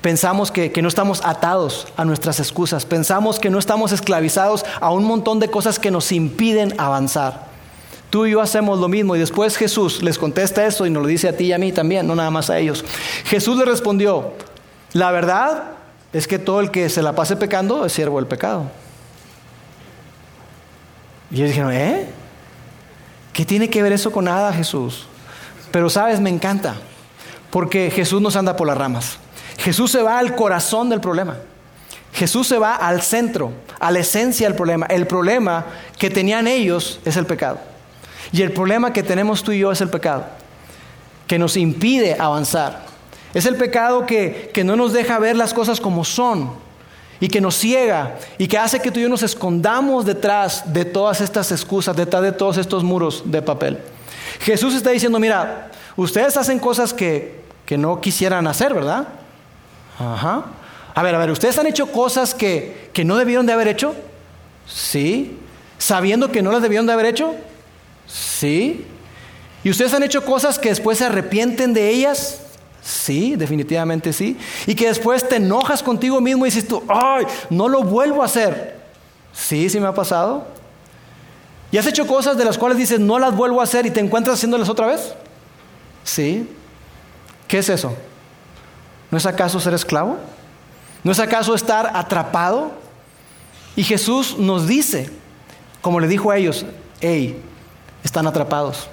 [0.00, 2.86] Pensamos que, no estamos atados a nuestras excusas.
[2.86, 7.49] Pensamos que no estamos esclavizados a un montón de cosas que nos impiden avanzar.
[8.10, 11.08] Tú y yo hacemos lo mismo y después Jesús les contesta eso y nos lo
[11.08, 12.84] dice a ti y a mí también, no nada más a ellos.
[13.24, 14.32] Jesús le respondió,
[14.92, 15.70] la verdad
[16.12, 18.64] es que todo el que se la pase pecando es siervo del pecado.
[21.30, 22.08] Y ellos dijeron, ¿eh?
[23.32, 25.06] ¿Qué tiene que ver eso con nada, Jesús?
[25.70, 26.74] Pero sabes, me encanta,
[27.50, 29.18] porque Jesús nos anda por las ramas.
[29.58, 31.36] Jesús se va al corazón del problema.
[32.12, 34.86] Jesús se va al centro, a la esencia del problema.
[34.86, 37.60] El problema que tenían ellos es el pecado.
[38.32, 40.24] Y el problema que tenemos tú y yo es el pecado,
[41.26, 42.86] que nos impide avanzar.
[43.34, 46.50] Es el pecado que, que no nos deja ver las cosas como son
[47.20, 50.84] y que nos ciega y que hace que tú y yo nos escondamos detrás de
[50.84, 53.78] todas estas excusas, detrás de todos estos muros de papel.
[54.40, 59.08] Jesús está diciendo, mira, ustedes hacen cosas que, que no quisieran hacer, ¿verdad?
[59.98, 60.46] Ajá.
[60.94, 63.94] A ver, a ver, ¿ustedes han hecho cosas que, que no debieron de haber hecho?
[64.66, 65.38] Sí.
[65.78, 67.34] ¿Sabiendo que no las debieron de haber hecho?
[68.12, 68.86] Sí.
[69.62, 72.40] ¿Y ustedes han hecho cosas que después se arrepienten de ellas?
[72.82, 74.38] Sí, definitivamente sí.
[74.66, 78.26] Y que después te enojas contigo mismo y dices tú, ay, no lo vuelvo a
[78.26, 78.80] hacer.
[79.32, 80.46] Sí, sí me ha pasado.
[81.70, 84.00] ¿Y has hecho cosas de las cuales dices, no las vuelvo a hacer y te
[84.00, 85.14] encuentras haciéndolas otra vez?
[86.02, 86.48] Sí.
[87.46, 87.94] ¿Qué es eso?
[89.10, 90.16] ¿No es acaso ser esclavo?
[91.04, 92.72] ¿No es acaso estar atrapado?
[93.76, 95.10] Y Jesús nos dice,
[95.80, 96.64] como le dijo a ellos,
[97.00, 97.40] hey,
[98.04, 98.88] están atrapados.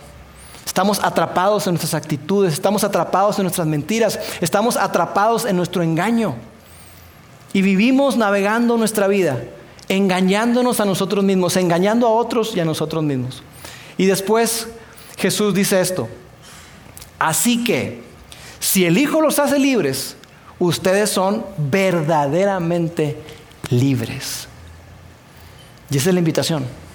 [0.65, 6.35] Estamos atrapados en nuestras actitudes, estamos atrapados en nuestras mentiras, estamos atrapados en nuestro engaño.
[7.53, 9.41] Y vivimos navegando nuestra vida,
[9.89, 13.41] engañándonos a nosotros mismos, engañando a otros y a nosotros mismos.
[13.97, 14.67] Y después
[15.17, 16.07] Jesús dice esto,
[17.17, 18.03] así que
[18.59, 20.15] si el Hijo los hace libres,
[20.59, 23.17] ustedes son verdaderamente
[23.69, 24.47] libres.
[25.89, 26.86] Y esa es la invitación.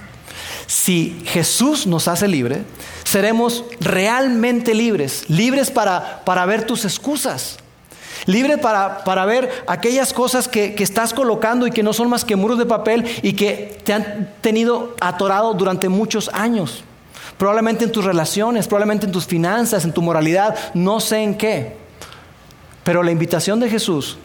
[0.72, 2.62] Si Jesús nos hace libre,
[3.04, 7.58] seremos realmente libres, libres para, para ver tus excusas,
[8.24, 12.24] libres para, para ver aquellas cosas que, que, estás colocando y que no son más
[12.24, 16.84] que muros de papel y que te han tenido atorado durante muchos años.
[17.36, 21.76] Probablemente en tus relaciones, probablemente en tus finanzas, en tu moralidad, no sé en qué.
[22.82, 24.16] Pero la invitación de Jesús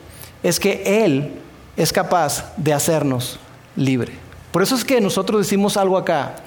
[0.44, 1.34] es que Él
[1.76, 3.38] es capaz de hacernos
[3.76, 4.27] libre.
[4.58, 6.38] Por eso es que nosotros decimos algo acá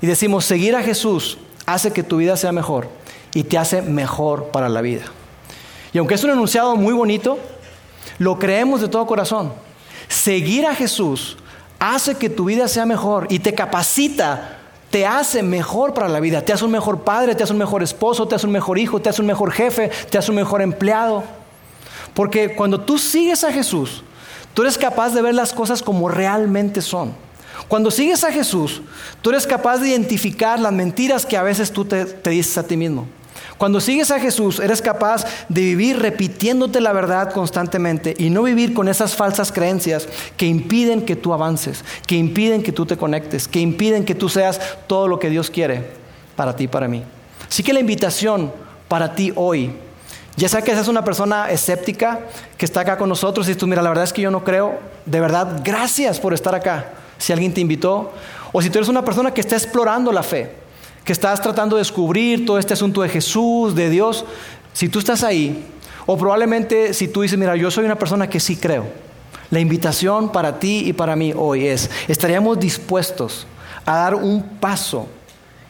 [0.00, 2.88] y decimos, seguir a Jesús hace que tu vida sea mejor
[3.32, 5.04] y te hace mejor para la vida.
[5.92, 7.38] Y aunque es un enunciado muy bonito,
[8.18, 9.52] lo creemos de todo corazón.
[10.08, 11.36] Seguir a Jesús
[11.78, 14.58] hace que tu vida sea mejor y te capacita,
[14.90, 17.84] te hace mejor para la vida, te hace un mejor padre, te hace un mejor
[17.84, 20.60] esposo, te hace un mejor hijo, te hace un mejor jefe, te hace un mejor
[20.60, 21.22] empleado.
[22.14, 24.02] Porque cuando tú sigues a Jesús,
[24.54, 27.22] tú eres capaz de ver las cosas como realmente son.
[27.68, 28.82] Cuando sigues a Jesús,
[29.22, 32.76] tú eres capaz de identificar las mentiras que a veces tú te, dices a ti
[32.76, 33.06] mismo.
[33.56, 38.74] Cuando sigues a Jesús, eres capaz de vivir repitiéndote la verdad constantemente y no vivir
[38.74, 43.46] con esas falsas creencias que impiden que tú avances, que impiden que tú te conectes,
[43.46, 45.84] que impiden que tú seas todo lo que Dios quiere
[46.36, 47.04] para ti y para mí.
[47.48, 48.52] Así que la invitación
[48.88, 49.72] para ti hoy,
[50.36, 52.20] ya sea que seas una persona escéptica
[52.58, 54.80] que está acá con nosotros y tú, mira, la verdad es que yo no creo,
[55.06, 56.86] de verdad, gracias por estar acá
[57.24, 58.12] si alguien te invitó,
[58.52, 60.52] o si tú eres una persona que está explorando la fe,
[61.06, 64.26] que estás tratando de descubrir todo este asunto de Jesús, de Dios,
[64.74, 65.64] si tú estás ahí,
[66.04, 68.84] o probablemente si tú dices, mira, yo soy una persona que sí creo,
[69.50, 73.46] la invitación para ti y para mí hoy es, ¿estaríamos dispuestos
[73.86, 75.08] a dar un paso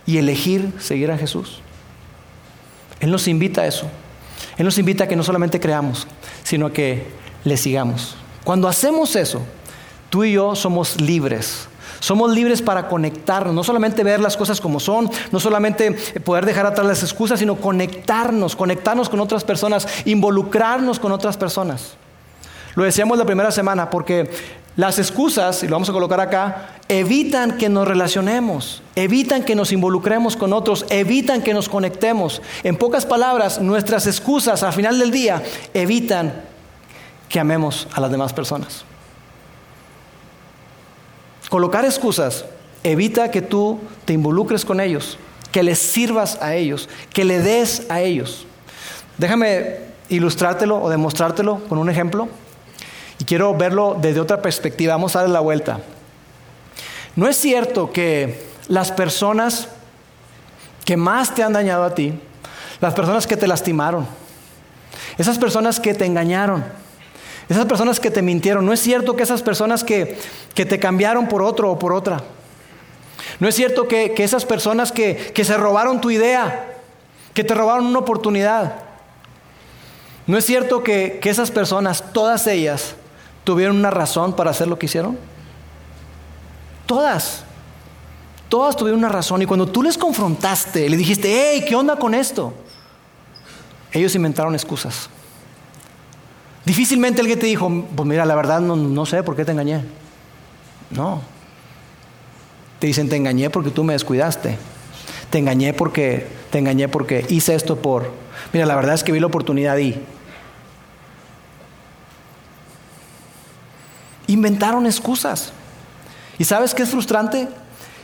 [0.05, 1.61] y elegir seguir a Jesús?
[2.99, 3.87] Él nos invita a eso.
[4.57, 6.09] Él nos invita a que no solamente creamos,
[6.43, 7.07] sino que
[7.45, 8.17] le sigamos.
[8.43, 9.41] Cuando hacemos eso,
[10.15, 11.67] Tú y yo somos libres.
[11.99, 16.67] Somos libres para conectarnos, no solamente ver las cosas como son, no solamente poder dejar
[16.67, 21.95] atrás las excusas, sino conectarnos, conectarnos con otras personas, involucrarnos con otras personas.
[22.77, 24.31] Lo decíamos la primera semana, porque
[24.77, 29.73] las excusas, y lo vamos a colocar acá, evitan que nos relacionemos, evitan que nos
[29.73, 32.41] involucremos con otros, evitan que nos conectemos.
[32.63, 36.41] En pocas palabras, nuestras excusas al final del día evitan
[37.29, 38.85] que amemos a las demás personas.
[41.55, 42.47] Colocar excusas
[42.83, 45.19] evita que tú te involucres con ellos,
[45.53, 48.45] que les sirvas a ellos, que le des a ellos.
[49.19, 49.77] Déjame
[50.09, 52.27] ilustrártelo o demostrártelo con un ejemplo.
[53.21, 54.95] Y quiero verlo desde otra perspectiva.
[54.95, 55.79] Vamos a darle la vuelta.
[57.15, 59.69] No es cierto que las personas
[60.85, 62.15] que más te han dañado a ti,
[62.81, 64.09] las personas que te lastimaron,
[65.19, 66.65] esas personas que te engañaron,
[67.49, 70.19] esas personas que te mintieron, no es cierto que esas personas que,
[70.55, 72.23] te cambiaron por otro o por otra,
[73.41, 76.75] no es cierto que, esas personas que, que se robaron tu idea,
[77.35, 78.77] que te robaron una oportunidad,
[80.27, 82.95] no es cierto que, que esas personas, todas ellas,
[83.45, 85.19] tuvieron una razón para hacer lo que hicieron.
[86.87, 87.45] Todas.
[88.49, 89.43] Todas tuvieron una razón.
[89.43, 92.55] Y cuando tú les confrontaste, le dijiste, hey, ¿qué onda con esto?
[93.93, 95.11] Ellos inventaron excusas.
[96.65, 99.85] Difícilmente alguien te dijo, pues mira, la verdad no, no sé por qué te engañé.
[100.91, 101.21] No.
[102.79, 104.57] Te dicen, te engañé porque tú me descuidaste.
[105.31, 108.11] Te engañé porque, te engañé porque hice esto por.
[108.53, 110.01] Mira, la verdad es que vi la oportunidad y.
[114.27, 115.53] Inventaron excusas.
[116.39, 117.49] ¿Y sabes qué es frustrante?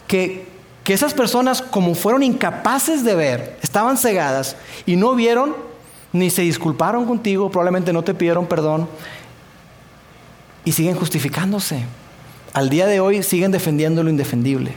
[0.06, 0.46] Que,
[0.84, 5.69] que esas personas, como fueron incapaces de ver, estaban cegadas y no vieron
[6.12, 8.88] ni se disculparon contigo, probablemente no te pidieron perdón
[10.64, 11.84] y siguen justificándose.
[12.52, 14.74] Al día de hoy siguen defendiendo lo indefendible.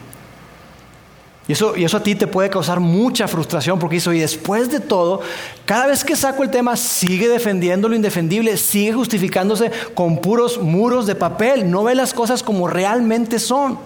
[1.47, 4.71] Y eso, y eso a ti te puede causar mucha frustración porque eso, y después
[4.71, 5.21] de todo,
[5.65, 11.05] cada vez que saco el tema, sigue defendiendo lo indefendible, sigue justificándose con puros muros
[11.05, 13.77] de papel, no ve las cosas como realmente son.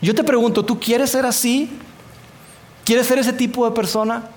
[0.00, 1.70] Yo te pregunto, ¿tú quieres ser así?
[2.84, 4.30] ¿Quieres ser ese tipo de persona?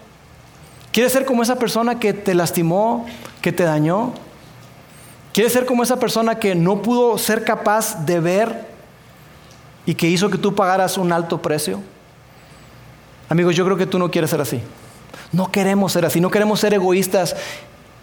[0.95, 3.05] ¿Quieres ser como esa persona que te lastimó,
[3.41, 4.13] que te dañó?
[5.33, 8.65] ¿Quieres ser como esa persona que no pudo ser capaz de ver
[9.85, 11.81] y que hizo que tú pagaras un alto precio?
[13.27, 14.61] Amigos, yo creo que tú no quieres ser así.
[15.33, 17.35] No queremos ser así, no queremos ser egoístas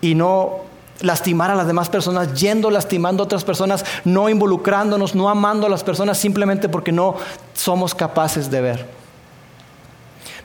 [0.03, 0.59] y no
[1.01, 5.71] lastimar a las demás personas, yendo lastimando a otras personas, no involucrándonos, no amando a
[5.71, 7.17] las personas simplemente porque no
[7.55, 8.87] somos capaces de ver.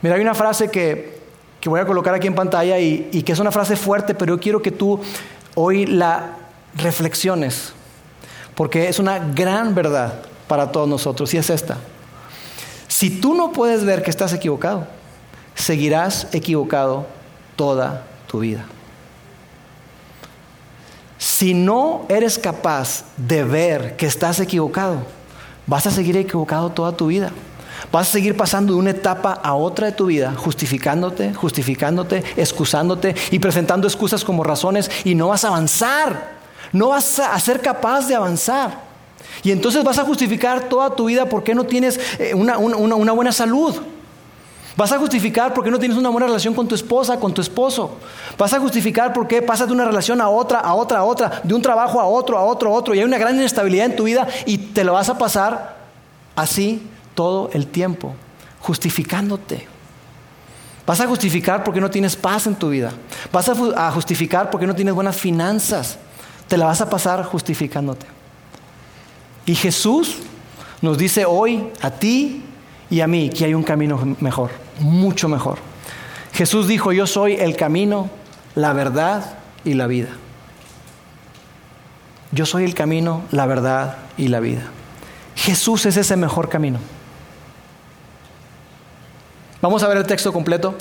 [0.01, 1.17] Mira, hay una frase que,
[1.65, 4.41] voy a colocar aquí en pantalla y, y que es una frase fuerte, pero yo
[4.41, 4.99] quiero que tú
[5.55, 6.37] hoy la
[6.75, 7.73] reflexiones,
[8.55, 11.77] porque es una gran verdad para todos nosotros y es esta.
[12.87, 14.87] Si tú no puedes ver que estás equivocado,
[15.55, 17.05] seguirás equivocado
[17.55, 18.65] toda tu vida.
[21.17, 25.01] Si no eres capaz de ver que estás equivocado,
[25.65, 27.31] vas a seguir equivocado toda tu vida.
[27.91, 33.15] Vas a seguir pasando de una etapa a otra de tu vida, justificándote, justificándote, excusándote
[33.31, 36.37] y presentando excusas como razones y no vas a avanzar.
[36.73, 38.87] No vas a ser capaz de avanzar.
[39.41, 42.57] Y entonces vas a justificar toda tu vida por qué no tienes eh, una,
[43.13, 43.75] buena salud.
[44.75, 47.41] Vas a justificar por qué no tienes una buena relación con tu esposa, con tu
[47.41, 47.97] esposo.
[48.37, 51.41] Vas a justificar por qué pasas de una relación a otra, a otra, a otra,
[51.43, 52.93] de un trabajo a otro, a otro, a otro.
[52.93, 55.77] Y hay una gran inestabilidad en tu vida y te lo vas a pasar
[56.35, 56.81] así
[57.17, 58.13] todo el tiempo,
[58.59, 59.67] justificándote.
[60.85, 62.91] Vas a justificar porque no tienes paz en tu vida.
[63.31, 65.97] Vas a justificar porque no tienes buenas finanzas.
[66.47, 68.05] Te la vas a pasar justificándote.
[69.47, 70.17] Y Jesús
[70.79, 72.43] nos dice hoy a ti
[72.87, 75.57] y a mí que hay un camino mejor, mucho mejor.
[76.33, 78.11] Jesús dijo, yo soy el camino,
[78.53, 80.09] la verdad y la vida.
[82.31, 84.67] Yo soy el camino, la verdad y la vida.
[85.35, 86.77] Jesús es ese mejor camino.
[89.61, 90.75] Vamos a ver el texto completo.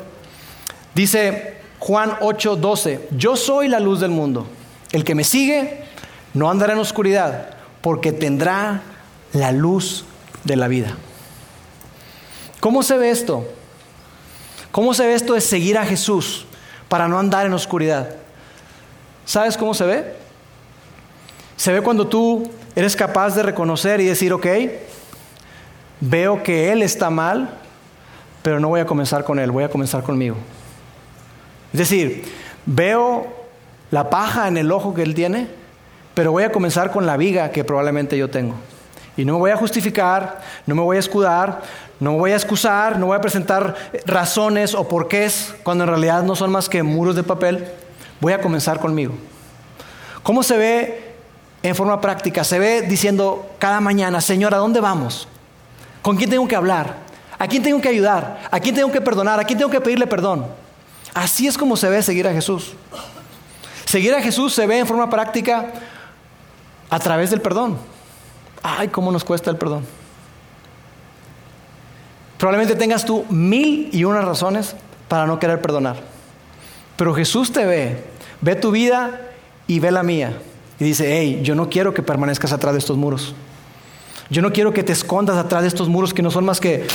[0.93, 4.47] Dice Juan 8:12, yo soy la luz del mundo.
[4.91, 5.83] El que me sigue
[6.33, 7.49] no andará en oscuridad,
[7.81, 8.81] porque tendrá
[9.33, 10.05] la luz
[10.43, 10.95] de la vida.
[12.59, 13.47] ¿Cómo se ve esto?
[14.71, 16.45] ¿Cómo se ve esto de seguir a Jesús
[16.87, 18.15] para no andar en oscuridad?
[19.25, 20.15] ¿Sabes cómo se ve?
[21.55, 24.45] Se ve cuando tú eres capaz de reconocer y decir, ok,
[25.99, 27.59] veo que Él está mal,
[28.41, 30.35] pero no voy a comenzar con Él, voy a comenzar conmigo.
[31.73, 32.23] Es decir,
[32.65, 33.27] veo
[33.91, 35.47] la paja en el ojo que Él tiene,
[36.13, 38.55] pero voy a comenzar con la viga que probablemente yo tengo.
[39.15, 41.61] Y no me voy a justificar, no me voy a escudar,
[41.99, 46.23] no me voy a excusar, no voy a presentar razones o porqués cuando en realidad
[46.23, 47.67] no son más que muros de papel.
[48.19, 49.13] Voy a comenzar conmigo.
[50.21, 51.13] ¿Cómo se ve
[51.63, 52.43] en forma práctica?
[52.43, 55.27] Se ve diciendo cada mañana, Señor, ¿a dónde vamos?
[56.01, 57.06] ¿Con quién tengo que hablar?
[57.39, 58.47] ¿A quién tengo que ayudar?
[58.49, 59.39] ¿A quién tengo que perdonar?
[59.39, 60.45] ¿A quién tengo que pedirle perdón?
[61.13, 62.73] Así es como se ve seguir a Jesús.
[63.85, 65.71] Seguir a Jesús se ve en forma práctica
[66.89, 67.77] a través del perdón.
[68.63, 69.85] Ay, cómo nos cuesta el perdón.
[72.37, 74.75] Probablemente tengas tú mil y una razones
[75.07, 75.97] para no querer perdonar.
[76.95, 78.03] Pero Jesús te ve,
[78.41, 79.21] ve tu vida
[79.67, 80.37] y ve la mía.
[80.79, 83.33] Y dice, hey, yo no quiero que permanezcas atrás de estos muros.
[84.29, 86.85] Yo no quiero que te escondas atrás de estos muros que no son más que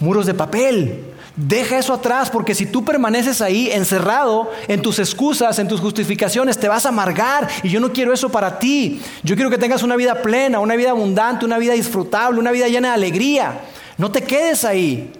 [0.00, 1.04] muros de papel.
[1.34, 6.58] Deja eso atrás porque si tú permaneces ahí encerrado en tus excusas, en tus justificaciones,
[6.58, 9.00] te vas a amargar y yo no quiero eso para ti.
[9.22, 12.68] Yo quiero que tengas una vida plena, una vida abundante, una vida disfrutable, una vida
[12.68, 13.62] llena de alegría.
[13.96, 15.10] No te quedes ahí.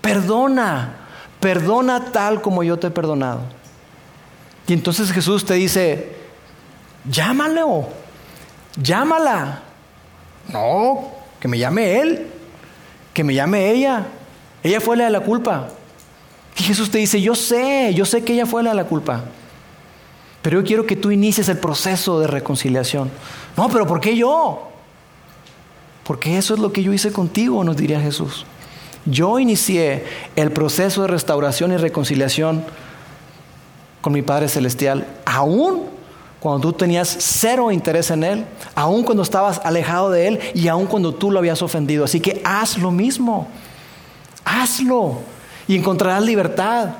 [0.00, 0.98] Perdona,
[1.40, 3.40] perdona tal como yo te he perdonado.
[4.68, 6.14] Y entonces Jesús te dice,
[7.10, 7.88] llámalo,
[8.80, 9.62] llámala.
[10.52, 11.08] No,
[11.40, 12.26] que me llame él,
[13.12, 14.06] que me llame ella.
[14.62, 15.68] Ella fue la de la culpa.
[16.58, 19.24] Y Jesús te dice, yo sé, yo sé que ella fue la de la culpa.
[20.42, 23.10] Pero yo quiero que tú inicies el proceso de reconciliación.
[23.56, 24.68] No, pero ¿por qué yo?
[26.04, 28.46] Porque eso es lo que yo hice contigo, nos diría Jesús.
[29.04, 30.04] Yo inicié
[30.36, 32.64] el proceso de restauración y reconciliación
[34.00, 35.95] con mi Padre Celestial, aún
[36.46, 38.44] cuando tú tenías cero interés en Él,
[38.76, 42.04] aún cuando estabas alejado de Él y aún cuando tú lo habías ofendido.
[42.04, 43.48] Así que haz lo mismo,
[44.44, 45.22] hazlo
[45.66, 46.90] y encontrarás libertad,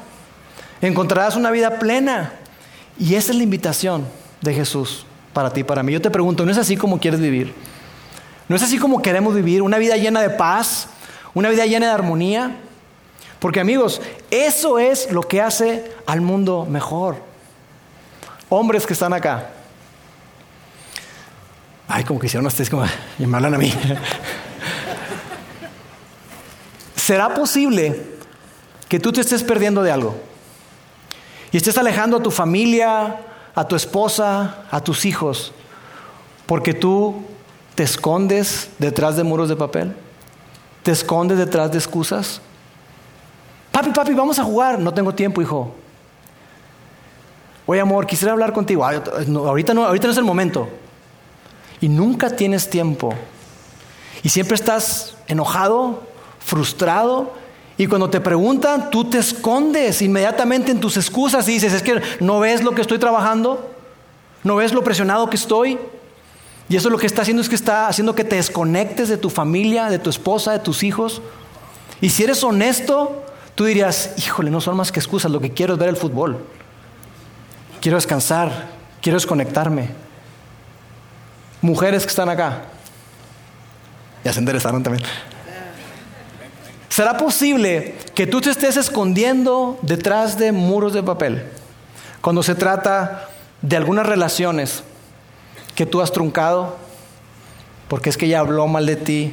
[0.81, 2.33] encontrarás una vida plena.
[2.99, 4.05] Y esa es la invitación
[4.41, 5.93] de Jesús para ti, para mí.
[5.93, 7.55] Yo te pregunto, ¿no es así como quieres vivir?
[8.49, 9.63] ¿No es así como queremos vivir?
[9.63, 10.89] Una vida llena de paz,
[11.35, 12.57] una vida llena de armonía.
[13.39, 14.01] Porque amigos,
[14.33, 17.36] eso es lo que hace al mundo mejor
[18.49, 19.51] hombres que están acá.
[21.89, 22.85] Ay, como que hicieron ustedes como
[23.19, 23.73] me hablan a mí.
[26.97, 28.05] ¿Será posible
[28.89, 30.21] que tú te estés perdiendo de algo?
[31.53, 33.21] Y estés alejando a tu familia,
[33.55, 35.53] a tu esposa, a tus hijos,
[36.47, 37.25] porque tú
[37.77, 39.95] te escondes detrás de muros de papel,
[40.83, 42.41] te escondes detrás de excusas.
[43.71, 44.79] Papi, papi, vamos a jugar.
[44.79, 45.75] No tengo tiempo, hijo.
[47.67, 48.85] Oye, amor, quisiera hablar contigo.
[48.85, 50.69] ahorita, no, ahorita no es el momento.
[51.81, 53.13] Y nunca tienes tiempo.
[54.23, 56.03] Y siempre estás enojado,
[56.39, 57.33] frustrado.
[57.77, 62.01] Y cuando te preguntan, tú te escondes inmediatamente en tus excusas y dices, es que
[62.21, 63.69] no ves lo que estoy trabajando,
[64.45, 65.79] no ves lo presionado que estoy.
[66.69, 69.29] Y eso lo que está haciendo es que está haciendo que te desconectes de tu
[69.29, 71.21] familia, de tu esposa, de tus hijos.
[72.01, 73.25] Y si eres honesto,
[73.57, 76.39] tú dirías, híjole, no son más que excusas, lo que quiero es ver el fútbol
[77.87, 78.51] quiero descansar,
[79.01, 79.91] quiero desconectarme.
[81.61, 82.63] Mujeres que están acá,
[84.25, 85.05] ya se enderezaron también.
[86.89, 91.45] ¿Será posible que tú te estés escondiendo detrás de muros de papel
[92.21, 93.29] cuando se trata
[93.63, 94.83] de algunas relaciones
[95.77, 96.79] que tú has truncado
[97.87, 99.33] porque es que ella habló mal de ti?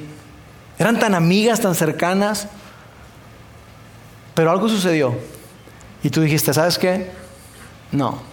[0.77, 2.47] Eran tan amigas, tan cercanas,
[4.35, 5.17] pero algo sucedió
[6.03, 7.09] y tú dijiste, ¿sabes qué?
[7.91, 8.31] No,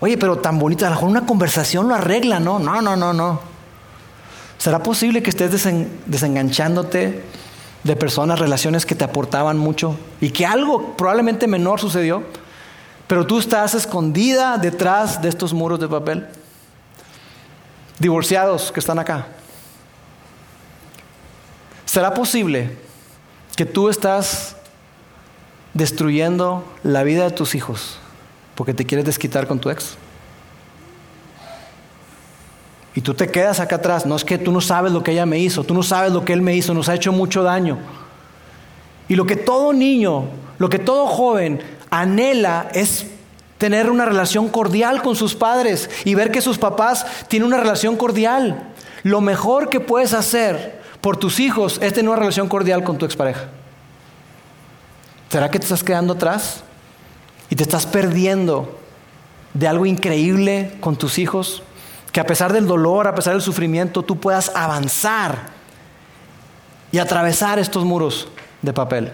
[0.00, 2.58] Oye, pero tan bonita, a lo mejor una conversación lo arregla, ¿no?
[2.58, 3.40] No, no, no, no.
[4.58, 5.50] ¿Será posible que estés
[6.06, 7.24] desenganchándote
[7.82, 12.22] de personas, relaciones que te aportaban mucho y que algo probablemente menor sucedió,
[13.06, 16.26] pero tú estás escondida detrás de estos muros de papel?
[17.98, 19.26] Divorciados que están acá.
[21.84, 22.76] ¿Será posible
[23.56, 24.56] que tú estás
[25.74, 27.98] destruyendo la vida de tus hijos?
[28.58, 29.94] Porque te quieres desquitar con tu ex.
[32.92, 34.04] Y tú te quedas acá atrás.
[34.04, 36.24] No es que tú no sabes lo que ella me hizo, tú no sabes lo
[36.24, 37.78] que él me hizo, nos ha hecho mucho daño.
[39.08, 40.24] Y lo que todo niño,
[40.58, 43.06] lo que todo joven anhela es
[43.58, 47.94] tener una relación cordial con sus padres y ver que sus papás tienen una relación
[47.94, 48.72] cordial.
[49.04, 53.06] Lo mejor que puedes hacer por tus hijos es tener una relación cordial con tu
[53.06, 53.50] expareja.
[55.28, 56.64] ¿Será que te estás quedando atrás?
[57.50, 58.78] Y te estás perdiendo
[59.54, 61.62] de algo increíble con tus hijos,
[62.12, 65.48] que a pesar del dolor, a pesar del sufrimiento, tú puedas avanzar
[66.92, 68.28] y atravesar estos muros
[68.62, 69.12] de papel.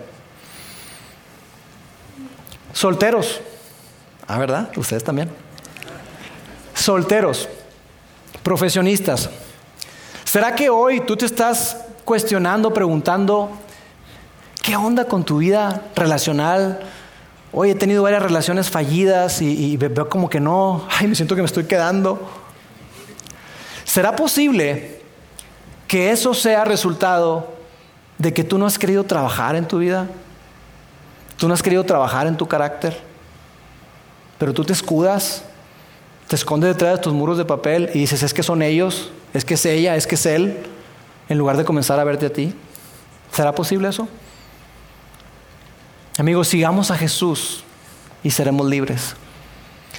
[2.73, 3.41] Solteros.
[4.27, 4.71] Ah, ¿verdad?
[4.77, 5.31] Ustedes también.
[6.75, 7.49] Solteros,
[8.43, 9.31] profesionistas.
[10.25, 13.51] ¿Será que hoy tú te estás cuestionando, preguntando,
[14.63, 16.81] ¿qué onda con tu vida relacional?
[17.57, 21.41] Hoy he tenido varias relaciones fallidas y, veo como que no, ay, me siento que
[21.41, 22.29] me estoy quedando.
[23.85, 25.01] ¿Será posible
[25.87, 27.55] que eso sea resultado
[28.19, 30.09] de que tú no has querido trabajar en tu vida?
[31.37, 33.01] ¿Tú no has querido trabajar en tu carácter?
[34.37, 35.45] Pero tú te escudas,
[36.27, 39.45] te escondes detrás de tus muros de papel y dices, es que son ellos, es
[39.45, 40.59] que es ella, es que es él,
[41.29, 42.53] en lugar de comenzar a verte a ti.
[43.31, 44.09] ¿Será posible eso?
[46.17, 47.65] Amigos, sigamos a Jesús
[48.23, 49.17] y seremos libres.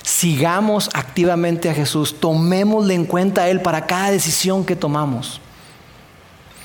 [0.02, 5.42] Sigamos activamente a Jesús, tomémosle en cuenta a Él para cada decisión que tomamos.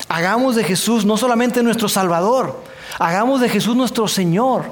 [0.08, 2.62] Hagamos de Jesús no solamente nuestro Salvador,
[2.98, 4.66] hagamos de Jesús nuestro Señor.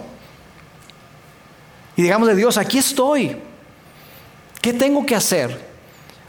[1.97, 3.37] Y digamos de Dios, aquí estoy.
[4.61, 5.69] ¿Qué tengo que hacer?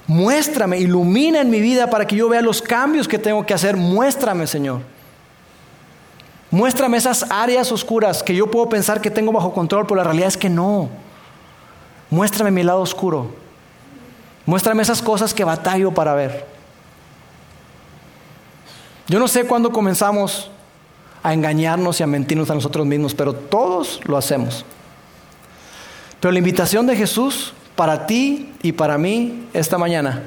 [0.08, 3.78] Muéstrame, ilumina en mi vida para que yo vea los cambios que tengo que hacer.
[3.78, 4.82] Muéstrame, Señor.
[6.52, 10.30] Muéstrame esas áreas oscuras que yo puedo pensar que tengo bajo control, pero la realidad
[10.30, 10.90] es que no.
[12.10, 13.32] Muéstrame mi lado oscuro.
[14.46, 16.48] Muéstrame esas cosas que batallo para ver.
[19.08, 20.50] Yo no sé cuándo comenzamos
[21.22, 24.66] a engañarnos y a mentirnos a nosotros mismos, pero todos lo hacemos.
[26.20, 30.24] Pero la invitación de Jesús para ti y para mí esta mañana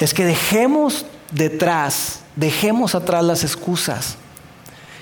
[0.00, 4.18] es que dejemos detrás, dejemos atrás las excusas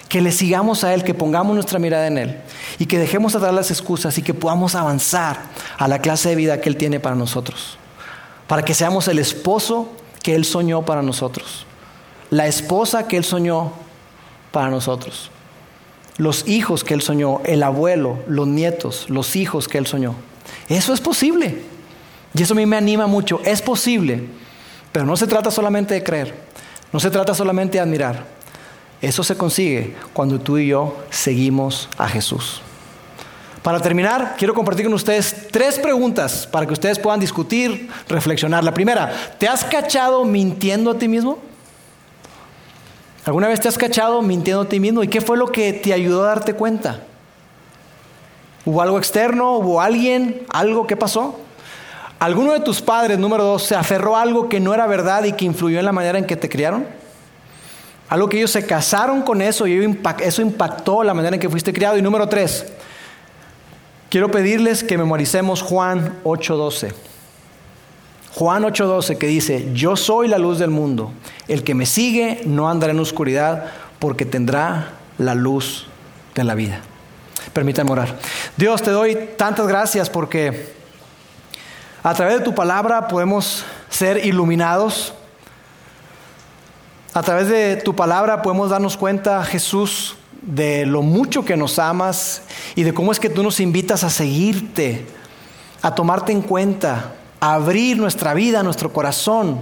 [0.08, 2.40] que le sigamos a Él, que pongamos nuestra mirada en Él
[2.78, 5.38] y que dejemos atrás las excusas y que podamos avanzar
[5.76, 7.76] a la clase de vida que Él tiene para nosotros.
[8.46, 9.92] Para que seamos el esposo
[10.22, 11.66] que Él soñó para nosotros,
[12.30, 13.72] la esposa que Él soñó
[14.50, 15.30] para nosotros,
[16.16, 20.14] los hijos que Él soñó, el abuelo, los nietos, los hijos que Él soñó.
[20.68, 21.62] Eso es posible.
[22.34, 23.40] Y eso a mí me anima mucho.
[23.44, 24.24] Es posible.
[24.92, 26.34] Pero no se trata solamente de creer.
[26.92, 28.37] No se trata solamente de admirar.
[29.00, 32.62] Eso se consigue cuando tú y yo seguimos a Jesús.
[33.62, 38.64] Para terminar, quiero compartir con ustedes tres preguntas para que ustedes puedan discutir, reflexionar.
[38.64, 41.38] La primera, ¿te has cachado mintiendo a ti mismo?
[43.24, 45.02] ¿Alguna vez te has cachado mintiendo a ti mismo?
[45.02, 47.00] ¿Y qué fue lo que te ayudó a darte cuenta?
[48.64, 49.58] ¿Hubo algo externo?
[49.58, 50.42] ¿Hubo alguien?
[50.48, 51.38] ¿Algo que pasó?
[52.18, 55.32] ¿Alguno de tus padres, número dos, se aferró a algo que no era verdad y
[55.32, 56.86] que influyó en la manera en que te criaron?
[58.08, 61.72] Algo que ellos se casaron con eso y eso impactó la manera en que fuiste
[61.72, 61.98] criado.
[61.98, 62.66] Y número tres,
[64.08, 66.92] quiero pedirles que memoricemos Juan 8:12.
[68.34, 71.12] Juan 8:12 que dice, yo soy la luz del mundo.
[71.48, 73.66] El que me sigue no andará en oscuridad
[73.98, 75.86] porque tendrá la luz
[76.34, 76.80] de la vida.
[77.52, 78.16] Permítanme orar.
[78.56, 80.72] Dios, te doy tantas gracias porque
[82.02, 85.14] a través de tu palabra podemos ser iluminados
[87.18, 92.42] a través de tu palabra podemos darnos cuenta, Jesús, de lo mucho que nos amas
[92.76, 95.04] y de cómo es que tú nos invitas a seguirte,
[95.82, 99.58] a tomarte en cuenta, a abrir nuestra vida, nuestro corazón,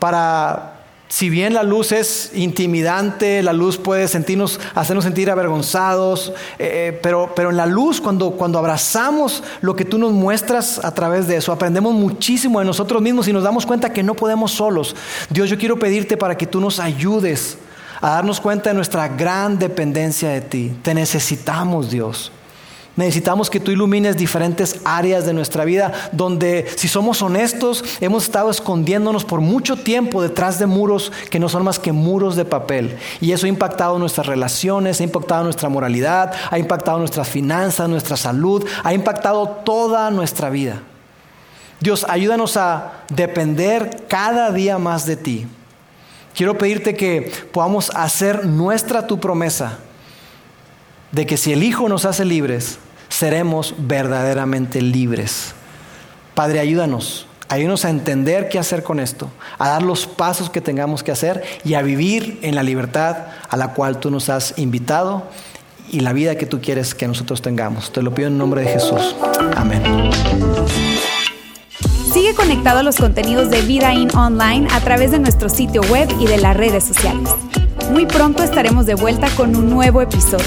[0.00, 0.79] para
[1.10, 4.60] si bien la luz es intimidante, la luz puede hacernos
[5.02, 9.98] sentir avergonzados, eh, eh, pero, pero en la luz, cuando, cuando abrazamos lo que tú
[9.98, 13.92] nos muestras a través de eso, aprendemos muchísimo de nosotros mismos y nos damos cuenta
[13.92, 14.94] que no podemos solos.
[15.28, 17.58] Dios, yo quiero pedirte para que tú nos ayudes
[18.00, 20.72] a darnos cuenta de nuestra gran dependencia de ti.
[20.80, 22.30] Te necesitamos, Dios.
[22.96, 28.50] Necesitamos que tú ilumines diferentes áreas de nuestra vida donde, si somos honestos, hemos estado
[28.50, 32.98] escondiéndonos por mucho tiempo detrás de muros que no son más que muros de papel.
[33.20, 38.16] Y eso ha impactado nuestras relaciones, ha impactado nuestra moralidad, ha impactado nuestras finanzas, nuestra
[38.16, 40.82] salud, ha impactado toda nuestra vida.
[41.78, 45.46] Dios, ayúdanos a depender cada día más de ti.
[46.34, 49.78] Quiero pedirte que podamos hacer nuestra tu promesa
[51.12, 55.54] de que si el Hijo nos hace libres, seremos verdaderamente libres.
[56.34, 61.02] Padre, ayúdanos, ayúdanos a entender qué hacer con esto, a dar los pasos que tengamos
[61.02, 63.16] que hacer y a vivir en la libertad
[63.48, 65.24] a la cual tú nos has invitado
[65.90, 67.92] y la vida que tú quieres que nosotros tengamos.
[67.92, 69.16] Te lo pido en nombre de Jesús.
[69.56, 69.82] Amén.
[72.12, 76.08] Sigue conectado a los contenidos de Vida In Online a través de nuestro sitio web
[76.20, 77.30] y de las redes sociales.
[77.90, 80.46] Muy pronto estaremos de vuelta con un nuevo episodio.